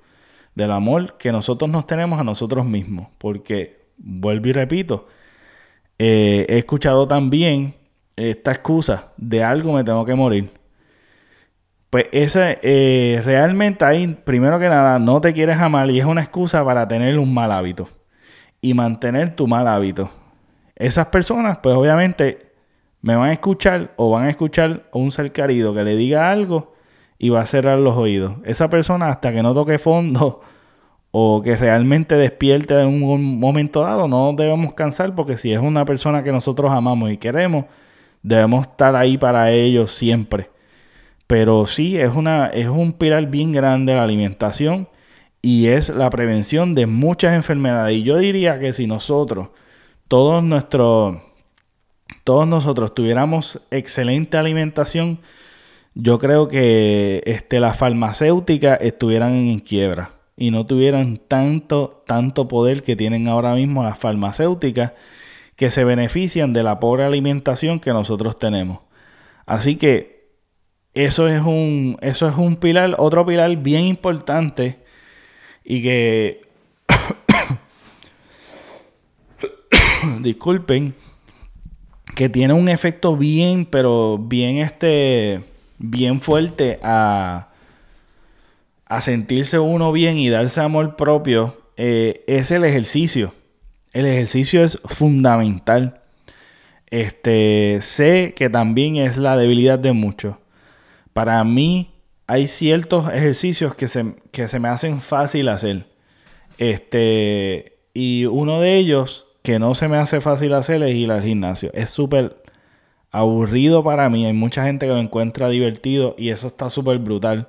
[0.55, 5.09] del amor que nosotros nos tenemos a nosotros mismos, porque vuelvo y repito,
[5.99, 7.74] eh, he escuchado también
[8.16, 10.51] esta excusa de algo me tengo que morir.
[11.91, 16.20] Pues ese eh, realmente ahí, primero que nada, no te quieres amar y es una
[16.20, 17.89] excusa para tener un mal hábito
[18.61, 20.11] y mantener tu mal hábito
[20.81, 22.53] esas personas, pues obviamente
[23.03, 26.33] me van a escuchar o van a escuchar a un ser querido que le diga
[26.33, 26.74] algo
[27.23, 28.39] y va a cerrar los oídos.
[28.45, 30.41] Esa persona hasta que no toque fondo
[31.12, 35.85] o que realmente despierte en un momento dado, no debemos cansar porque si es una
[35.85, 37.66] persona que nosotros amamos y queremos,
[38.23, 40.49] debemos estar ahí para ellos siempre.
[41.27, 44.89] Pero sí, es, una, es un pilar bien grande la alimentación
[45.43, 47.99] y es la prevención de muchas enfermedades.
[47.99, 49.51] Y yo diría que si nosotros
[50.09, 51.18] todos nuestros,
[52.25, 55.21] todos nosotros tuviéramos excelente alimentación,
[56.03, 62.82] yo creo que este, las farmacéuticas estuvieran en quiebra y no tuvieran tanto, tanto poder
[62.82, 64.94] que tienen ahora mismo las farmacéuticas
[65.57, 68.80] que se benefician de la pobre alimentación que nosotros tenemos.
[69.44, 70.30] Así que
[70.94, 74.78] eso es un, eso es un pilar, otro pilar bien importante
[75.62, 76.40] y que
[80.20, 80.94] disculpen,
[82.16, 85.49] que tiene un efecto bien, pero bien este,
[85.81, 87.49] bien fuerte a,
[88.85, 93.33] a sentirse uno bien y darse amor propio, eh, es el ejercicio.
[93.93, 96.03] El ejercicio es fundamental.
[96.91, 100.37] Este, sé que también es la debilidad de muchos.
[101.12, 101.91] Para mí
[102.26, 105.87] hay ciertos ejercicios que se, que se me hacen fácil hacer.
[106.59, 111.22] Este, y uno de ellos que no se me hace fácil hacer es ir al
[111.22, 111.70] gimnasio.
[111.72, 112.39] Es súper
[113.11, 114.27] aburrido para mí.
[114.27, 117.49] Hay mucha gente que lo encuentra divertido y eso está súper brutal.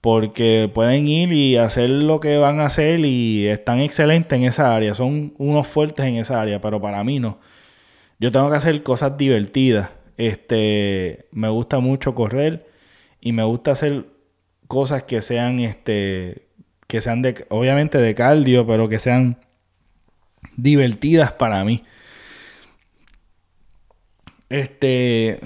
[0.00, 4.74] Porque pueden ir y hacer lo que van a hacer y están excelentes en esa
[4.74, 4.94] área.
[4.94, 7.38] Son unos fuertes en esa área, pero para mí no.
[8.18, 9.90] Yo tengo que hacer cosas divertidas.
[10.16, 12.66] Este, me gusta mucho correr
[13.20, 14.06] y me gusta hacer
[14.68, 16.46] cosas que sean este
[16.86, 19.38] que sean de obviamente de cardio, pero que sean
[20.56, 21.84] divertidas para mí.
[24.50, 25.40] Este.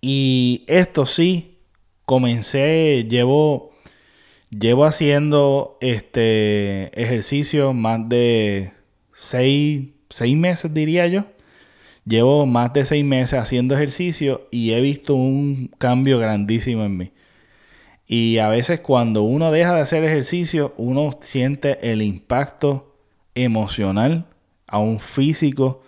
[0.00, 1.58] Y esto sí,
[2.04, 3.72] comencé, llevo,
[4.50, 8.72] llevo haciendo este ejercicio más de
[9.12, 11.24] seis, seis meses, diría yo.
[12.04, 17.12] Llevo más de seis meses haciendo ejercicio y he visto un cambio grandísimo en mí.
[18.06, 22.96] Y a veces cuando uno deja de hacer ejercicio, uno siente el impacto
[23.34, 24.26] emocional,
[24.66, 25.82] a un físico.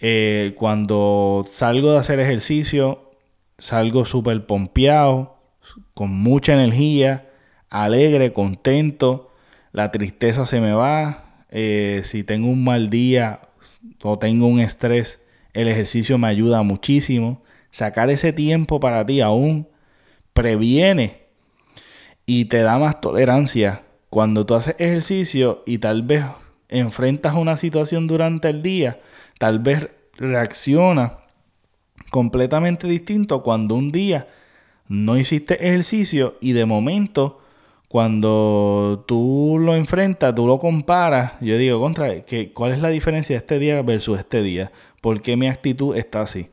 [0.00, 3.10] Eh, cuando salgo de hacer ejercicio,
[3.58, 5.36] salgo súper pompeado,
[5.94, 7.30] con mucha energía,
[7.70, 9.32] alegre, contento.
[9.72, 11.44] La tristeza se me va.
[11.50, 13.40] Eh, si tengo un mal día
[14.02, 15.20] o tengo un estrés,
[15.52, 17.42] el ejercicio me ayuda muchísimo.
[17.70, 19.68] Sacar ese tiempo para ti aún
[20.32, 21.26] previene
[22.26, 26.24] y te da más tolerancia cuando tú haces ejercicio y tal vez
[26.68, 28.98] enfrentas una situación durante el día,
[29.38, 31.12] tal vez reaccionas
[32.10, 34.28] completamente distinto cuando un día
[34.88, 37.40] no hiciste ejercicio y de momento
[37.88, 42.08] cuando tú lo enfrentas, tú lo comparas, yo digo, contra,
[42.52, 44.72] ¿cuál es la diferencia de este día versus este día?
[45.00, 46.48] ¿Por qué mi actitud está así?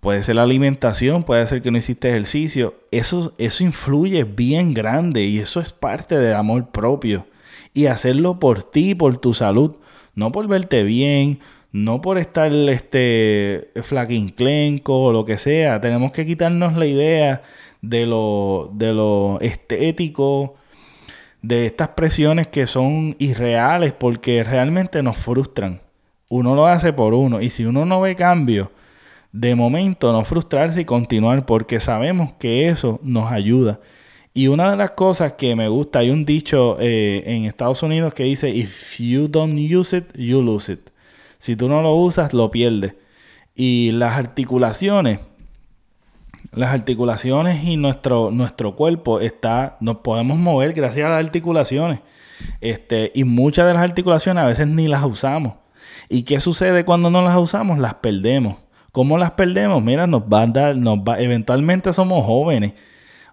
[0.00, 2.74] Puede ser la alimentación, puede ser que no hiciste ejercicio.
[2.90, 7.26] Eso, eso influye bien grande y eso es parte del amor propio.
[7.72, 9.76] Y hacerlo por ti, por tu salud.
[10.14, 11.40] No por verte bien,
[11.72, 15.80] no por estar este flaquinclenco o lo que sea.
[15.80, 17.42] Tenemos que quitarnos la idea
[17.82, 20.54] de lo, de lo estético,
[21.42, 25.80] de estas presiones que son irreales porque realmente nos frustran.
[26.28, 28.72] Uno lo hace por uno y si uno no ve cambio,
[29.32, 33.80] de momento no frustrarse y continuar porque sabemos que eso nos ayuda.
[34.34, 38.12] Y una de las cosas que me gusta, hay un dicho eh, en Estados Unidos
[38.12, 40.90] que dice, if you don't use it, you lose it.
[41.38, 42.96] Si tú no lo usas, lo pierdes.
[43.54, 45.20] Y las articulaciones,
[46.52, 52.00] las articulaciones y nuestro, nuestro cuerpo está, nos podemos mover gracias a las articulaciones.
[52.60, 55.54] Este, y muchas de las articulaciones a veces ni las usamos.
[56.08, 57.78] ¿Y qué sucede cuando no las usamos?
[57.78, 58.56] Las perdemos.
[58.92, 59.82] ¿Cómo las perdemos?
[59.82, 62.72] Mira, nos va a dar, nos va, eventualmente somos jóvenes.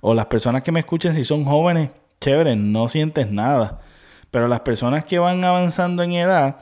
[0.01, 3.79] O las personas que me escuchen, si son jóvenes, chévere, no sientes nada.
[4.31, 6.57] Pero las personas que van avanzando en edad,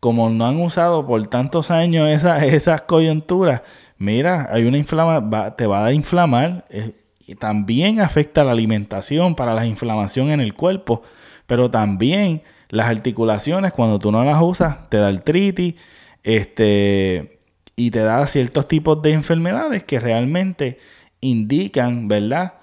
[0.00, 3.62] como no han usado por tantos años esas, esas coyunturas,
[3.98, 6.64] mira, hay una inflama, te va a inflamar.
[6.70, 6.92] Eh,
[7.26, 11.02] y también afecta la alimentación para la inflamación en el cuerpo.
[11.46, 15.74] Pero también las articulaciones, cuando tú no las usas, te da artritis,
[16.22, 17.40] este
[17.76, 20.78] y te da ciertos tipos de enfermedades que realmente
[21.20, 22.54] indican, ¿verdad?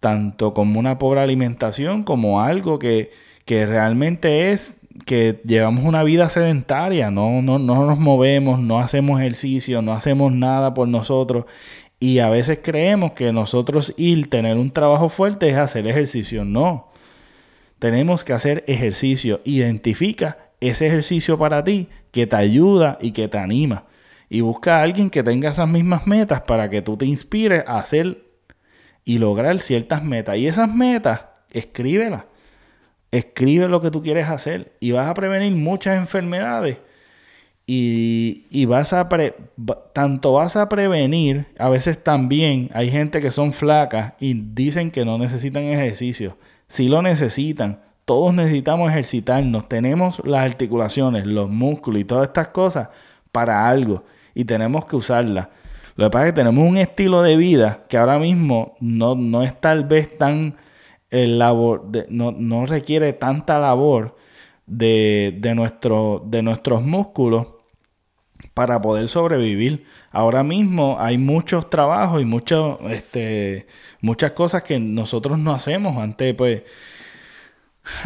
[0.00, 3.10] Tanto como una pobre alimentación como algo que,
[3.44, 9.20] que realmente es que llevamos una vida sedentaria, no, no, no nos movemos, no hacemos
[9.20, 11.46] ejercicio, no hacemos nada por nosotros
[12.00, 16.44] y a veces creemos que nosotros ir, tener un trabajo fuerte es hacer ejercicio.
[16.44, 16.90] No.
[17.78, 19.40] Tenemos que hacer ejercicio.
[19.44, 23.84] Identifica ese ejercicio para ti que te ayuda y que te anima
[24.28, 27.78] y busca a alguien que tenga esas mismas metas para que tú te inspires a
[27.78, 28.24] hacer
[29.04, 30.36] y lograr ciertas metas.
[30.38, 32.24] Y esas metas, escríbelas.
[33.14, 36.78] Escribe lo que tú quieres hacer y vas a prevenir muchas enfermedades.
[37.66, 39.08] Y, vas a
[39.92, 45.04] tanto vas a prevenir, a veces también hay gente que son flacas y dicen que
[45.04, 46.36] no necesitan ejercicio.
[46.66, 49.68] Si lo necesitan, todos necesitamos ejercitarnos.
[49.68, 52.88] Tenemos las articulaciones, los músculos y todas estas cosas
[53.30, 54.04] para algo
[54.34, 55.50] y tenemos que usarla.
[55.96, 59.44] Lo que pasa es que tenemos un estilo de vida que ahora mismo no, no
[59.44, 60.54] es tal vez tan
[61.14, 64.16] el labor, no, no requiere tanta labor
[64.66, 67.48] de, de, nuestro, de nuestros músculos
[68.54, 69.84] para poder sobrevivir.
[70.10, 73.66] Ahora mismo hay muchos trabajos y mucho, este,
[74.00, 75.96] muchas cosas que nosotros no hacemos.
[75.98, 76.62] Antes, pues,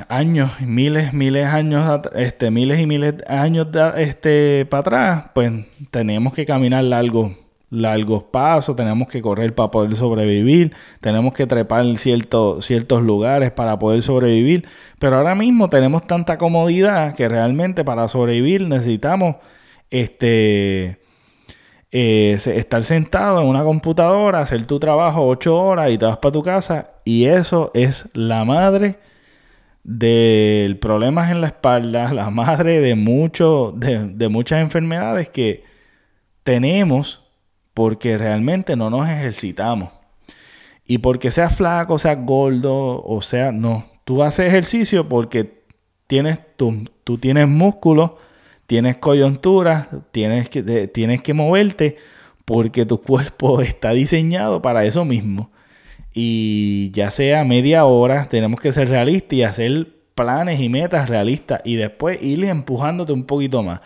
[0.08, 5.52] años, miles, miles de años, este, miles y miles de años este, para atrás, pues
[5.90, 7.32] tenemos que caminar largo,
[7.70, 13.78] largos pasos, tenemos que correr para poder sobrevivir, tenemos que trepar en ciertos lugares para
[13.78, 14.66] poder sobrevivir.
[14.98, 19.36] Pero ahora mismo tenemos tanta comodidad que realmente para sobrevivir necesitamos
[19.90, 20.98] este,
[21.90, 26.32] eh, estar sentado en una computadora, hacer tu trabajo ocho horas y te vas para
[26.32, 26.92] tu casa.
[27.04, 28.98] Y eso es la madre
[29.84, 35.64] del problemas en la espalda, la madre de, mucho, de, muchas enfermedades que
[36.42, 37.27] tenemos
[37.78, 39.90] porque realmente no nos ejercitamos.
[40.84, 43.84] Y porque seas flaco, seas gordo, o sea, no.
[44.04, 45.62] Tú haces ejercicio porque
[46.08, 46.82] tienes, tú,
[47.20, 48.16] tienes músculo,
[48.66, 51.94] tienes coyuntura, tienes que, tienes que moverte
[52.44, 55.52] porque tu cuerpo está diseñado para eso mismo
[56.12, 61.60] y ya sea media hora, tenemos que ser realistas y hacer planes y metas realistas
[61.64, 63.82] y después ir empujándote un poquito más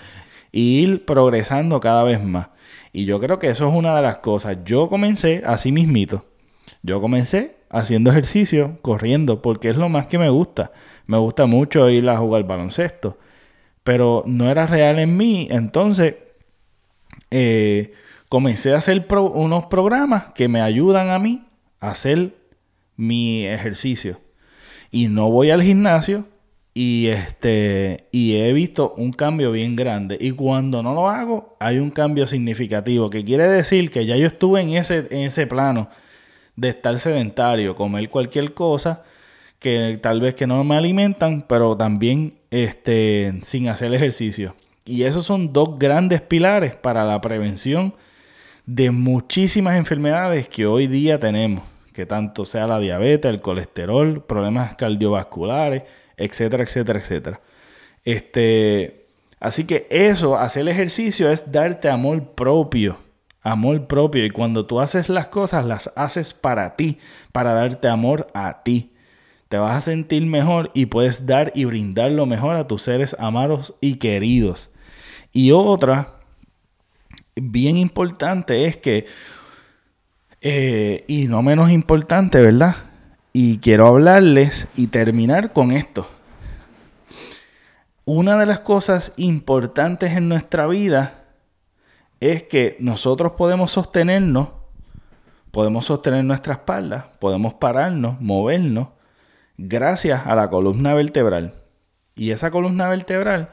[0.50, 2.51] y ir progresando cada vez más.
[2.92, 4.58] Y yo creo que eso es una de las cosas.
[4.64, 6.26] Yo comencé así mismito.
[6.82, 10.72] Yo comencé haciendo ejercicio, corriendo, porque es lo más que me gusta.
[11.06, 13.18] Me gusta mucho ir a jugar baloncesto.
[13.82, 15.48] Pero no era real en mí.
[15.50, 16.16] Entonces,
[17.30, 17.92] eh,
[18.28, 21.44] comencé a hacer unos programas que me ayudan a mí
[21.80, 22.34] hacer
[22.96, 24.20] mi ejercicio.
[24.90, 26.26] Y no voy al gimnasio
[26.74, 30.16] y este y he visto un cambio bien grande.
[30.20, 34.26] Y cuando no lo hago hay un cambio significativo que quiere decir que ya yo
[34.26, 35.88] estuve en ese en ese plano
[36.56, 39.02] de estar sedentario comer cualquier cosa
[39.58, 44.54] que tal vez que no me alimentan pero también este sin hacer ejercicio.
[44.84, 47.94] Y esos son dos grandes pilares para la prevención
[48.66, 54.74] de muchísimas enfermedades que hoy día tenemos que tanto sea la diabetes, el colesterol, problemas
[54.74, 55.82] cardiovasculares,
[56.16, 57.40] etcétera, etcétera, etcétera.
[58.04, 59.06] Este,
[59.40, 62.98] así que eso, hacer el ejercicio es darte amor propio,
[63.42, 64.24] amor propio.
[64.24, 66.98] Y cuando tú haces las cosas, las haces para ti,
[67.32, 68.92] para darte amor a ti.
[69.48, 73.14] Te vas a sentir mejor y puedes dar y brindar lo mejor a tus seres
[73.18, 74.70] amados y queridos.
[75.32, 76.14] Y otra,
[77.34, 79.06] bien importante, es que
[80.44, 82.74] eh, y no menos importante, ¿verdad?
[83.34, 86.06] Y quiero hablarles y terminar con esto.
[88.04, 91.24] Una de las cosas importantes en nuestra vida
[92.20, 94.48] es que nosotros podemos sostenernos,
[95.50, 98.88] podemos sostener nuestra espalda, podemos pararnos, movernos,
[99.56, 101.54] gracias a la columna vertebral.
[102.14, 103.48] Y esa columna vertebral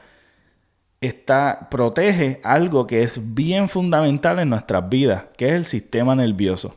[1.00, 6.76] está, protege algo que es bien fundamental en nuestras vidas, que es el sistema nervioso.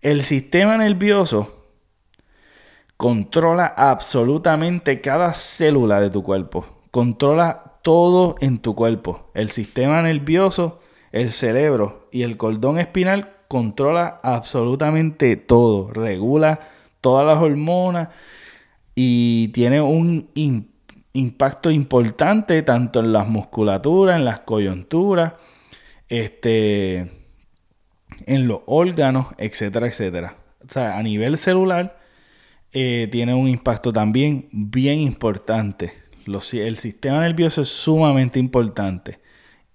[0.00, 1.59] El sistema nervioso
[3.00, 6.66] controla absolutamente cada célula de tu cuerpo.
[6.90, 9.30] Controla todo en tu cuerpo.
[9.32, 10.80] El sistema nervioso,
[11.10, 15.90] el cerebro y el cordón espinal controla absolutamente todo.
[15.90, 16.60] Regula
[17.00, 18.10] todas las hormonas
[18.94, 20.28] y tiene un
[21.14, 25.32] impacto importante tanto en las musculaturas, en las coyunturas,
[26.10, 27.10] este,
[28.26, 30.34] en los órganos, etcétera, etcétera.
[30.62, 31.99] O sea, a nivel celular
[32.72, 35.92] eh, tiene un impacto también bien importante.
[36.26, 39.20] el sistema nervioso es sumamente importante.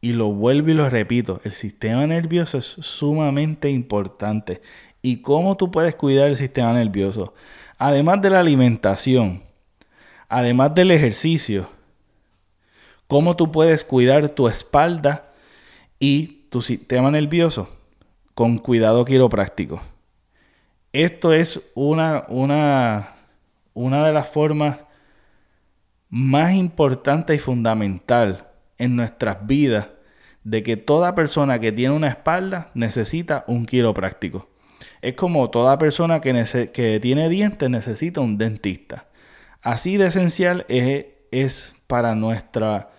[0.01, 4.61] Y lo vuelvo y lo repito, el sistema nervioso es sumamente importante.
[5.01, 7.33] ¿Y cómo tú puedes cuidar el sistema nervioso?
[7.77, 9.43] Además de la alimentación,
[10.29, 11.67] además del ejercicio,
[13.07, 15.33] ¿cómo tú puedes cuidar tu espalda
[15.99, 17.67] y tu sistema nervioso?
[18.35, 19.81] con cuidado quiropráctico.
[20.95, 23.15] Esto es una, una,
[23.73, 24.85] una de las formas
[26.09, 29.89] más importantes y fundamental en nuestras vidas
[30.45, 34.47] de que toda persona que tiene una espalda necesita un quiropráctico.
[35.01, 39.09] Es como toda persona que, que tiene dientes necesita un dentista.
[39.61, 42.91] Así de esencial es, es para, nuestra,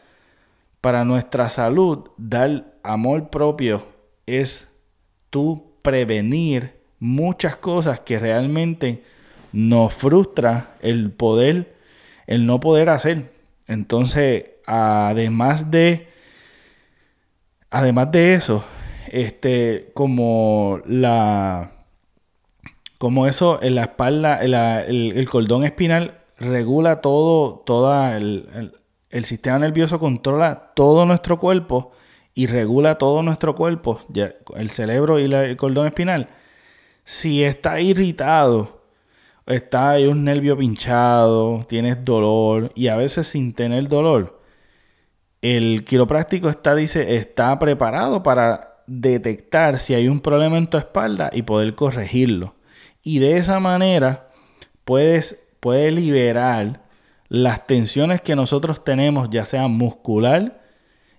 [0.83, 3.87] para nuestra salud dar amor propio,
[4.27, 4.71] es
[5.31, 6.76] tú prevenir
[7.07, 9.03] muchas cosas que realmente
[9.53, 11.77] nos frustra el poder,
[12.27, 13.31] el no poder hacer.
[13.69, 16.09] Entonces, además de,
[17.71, 18.65] además de eso,
[19.09, 21.73] este, como la,
[22.99, 28.73] como eso en la espalda, el, cordón espinal regula todo, toda el,
[29.11, 31.93] el, sistema nervioso controla todo nuestro cuerpo
[32.35, 34.01] y regula todo nuestro cuerpo,
[34.57, 36.29] el cerebro y el cordón espinal.
[37.07, 38.83] Si está irritado,
[39.47, 44.43] está hay un nervio pinchado, tienes dolor y a veces sin tener dolor,
[45.41, 51.31] el quiropráctico está, dice, está preparado para detectar si hay un problema en tu espalda
[51.33, 52.57] y poder corregirlo.
[53.05, 54.31] Y de esa manera
[54.85, 56.83] puedes, puedes liberar
[57.29, 60.61] las tensiones que nosotros tenemos, ya sea muscular,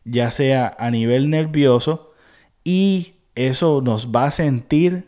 [0.03, 2.11] ya sea a nivel nervioso,
[2.65, 5.06] y eso nos va a sentir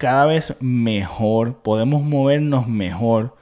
[0.00, 3.36] cada vez mejor, podemos movernos mejor.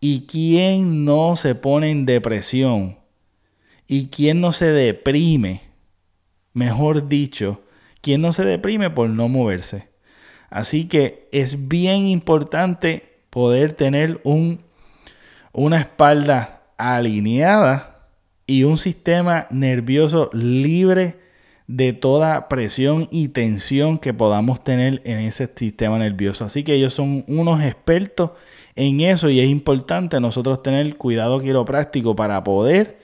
[0.00, 2.96] ¿Y quién no se pone en depresión?
[3.86, 5.60] ¿Y quién no se deprime?
[6.54, 7.60] Mejor dicho,
[8.00, 9.90] ¿quién no se deprime por no moverse?
[10.48, 14.62] Así que es bien importante poder tener un,
[15.52, 18.08] una espalda alineada
[18.46, 21.18] y un sistema nervioso libre
[21.66, 26.44] de toda presión y tensión que podamos tener en ese sistema nervioso.
[26.44, 28.32] Así que ellos son unos expertos
[28.76, 32.98] en eso y es importante nosotros tener cuidado quiropráctico para poder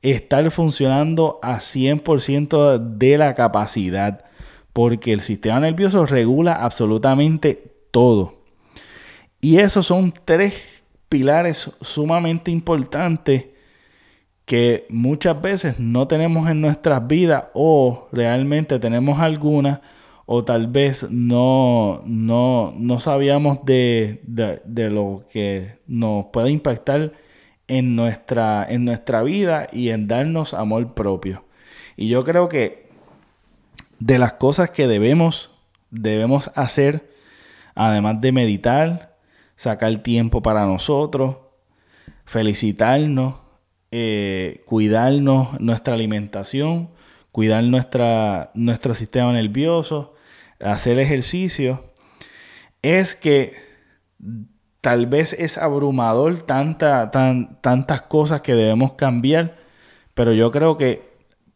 [0.00, 4.24] estar funcionando a 100% de la capacidad,
[4.72, 8.34] porque el sistema nervioso regula absolutamente todo.
[9.40, 13.48] Y esos son tres pilares sumamente importantes
[14.48, 19.80] que muchas veces no tenemos en nuestras vidas o realmente tenemos algunas
[20.24, 27.12] o tal vez no, no, no sabíamos de, de lo que nos puede impactar
[27.66, 31.44] en nuestra, en nuestra vida y en darnos amor propio.
[31.98, 32.88] Y yo creo que
[33.98, 35.50] de las cosas que debemos,
[35.90, 37.10] debemos hacer,
[37.74, 39.14] además de meditar,
[39.56, 41.36] sacar tiempo para nosotros,
[42.24, 43.46] felicitarnos,
[43.90, 46.90] eh, cuidarnos nuestra alimentación,
[47.32, 50.14] cuidar nuestra, nuestro sistema nervioso,
[50.60, 51.92] hacer ejercicio,
[52.82, 53.54] es que
[54.80, 59.56] tal vez es abrumador tanta, tan, tantas cosas que debemos cambiar,
[60.14, 61.08] pero yo creo que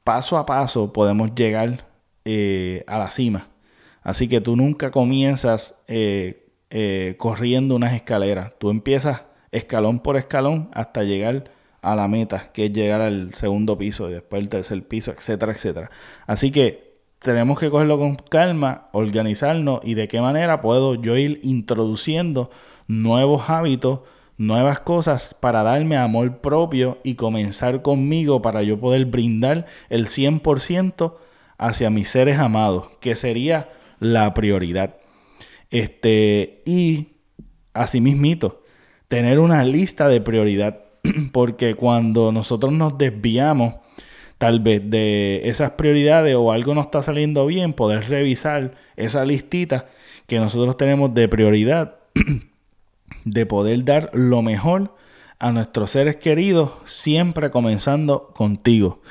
[0.04, 1.86] paso a paso podemos llegar
[2.24, 3.48] eh, a la cima.
[4.02, 6.48] Así que tú nunca comienzas eh,
[7.18, 11.50] corriendo unas escaleras, tú empiezas escalón por escalón hasta llegar
[11.82, 15.52] a la meta, que es llegar al segundo piso y después el tercer piso, etcétera,
[15.52, 15.90] etcétera.
[16.26, 21.40] Así que tenemos que cogerlo con calma, organizarnos y de qué manera puedo yo ir
[21.42, 22.50] introduciendo
[22.86, 24.00] nuevos hábitos,
[24.38, 31.14] nuevas cosas para darme amor propio y comenzar conmigo para yo poder brindar el 100%
[31.58, 33.70] hacia mis seres amados, que sería
[34.00, 34.96] la prioridad.
[35.70, 37.12] Este, y
[37.72, 38.62] asimismito,
[39.08, 40.81] tener una lista de prioridad,
[41.32, 43.74] porque cuando nosotros nos desviamos
[44.38, 49.86] tal vez de esas prioridades o algo no está saliendo bien, poder revisar esa listita
[50.26, 51.96] que nosotros tenemos de prioridad
[53.24, 54.94] de poder dar lo mejor
[55.42, 59.02] a nuestros seres queridos, siempre comenzando contigo.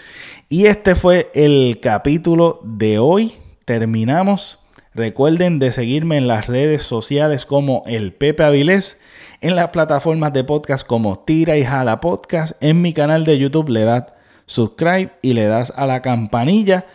[0.48, 3.34] Y este fue el capítulo de hoy.
[3.66, 4.58] Terminamos.
[4.94, 8.98] Recuerden de seguirme en las redes sociales como el Pepe Avilés,
[9.42, 13.70] en las plataformas de podcast como Tira y Jala Podcast, en mi canal de YouTube
[13.70, 14.06] le das
[14.46, 16.86] subscribe y le das a la campanilla.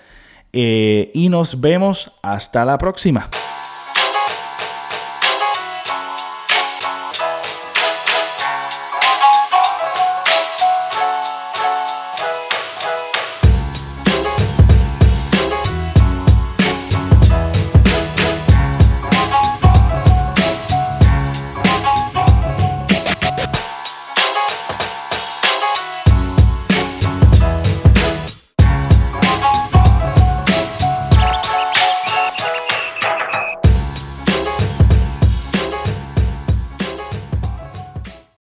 [0.53, 3.29] Eh, y nos vemos hasta la próxima.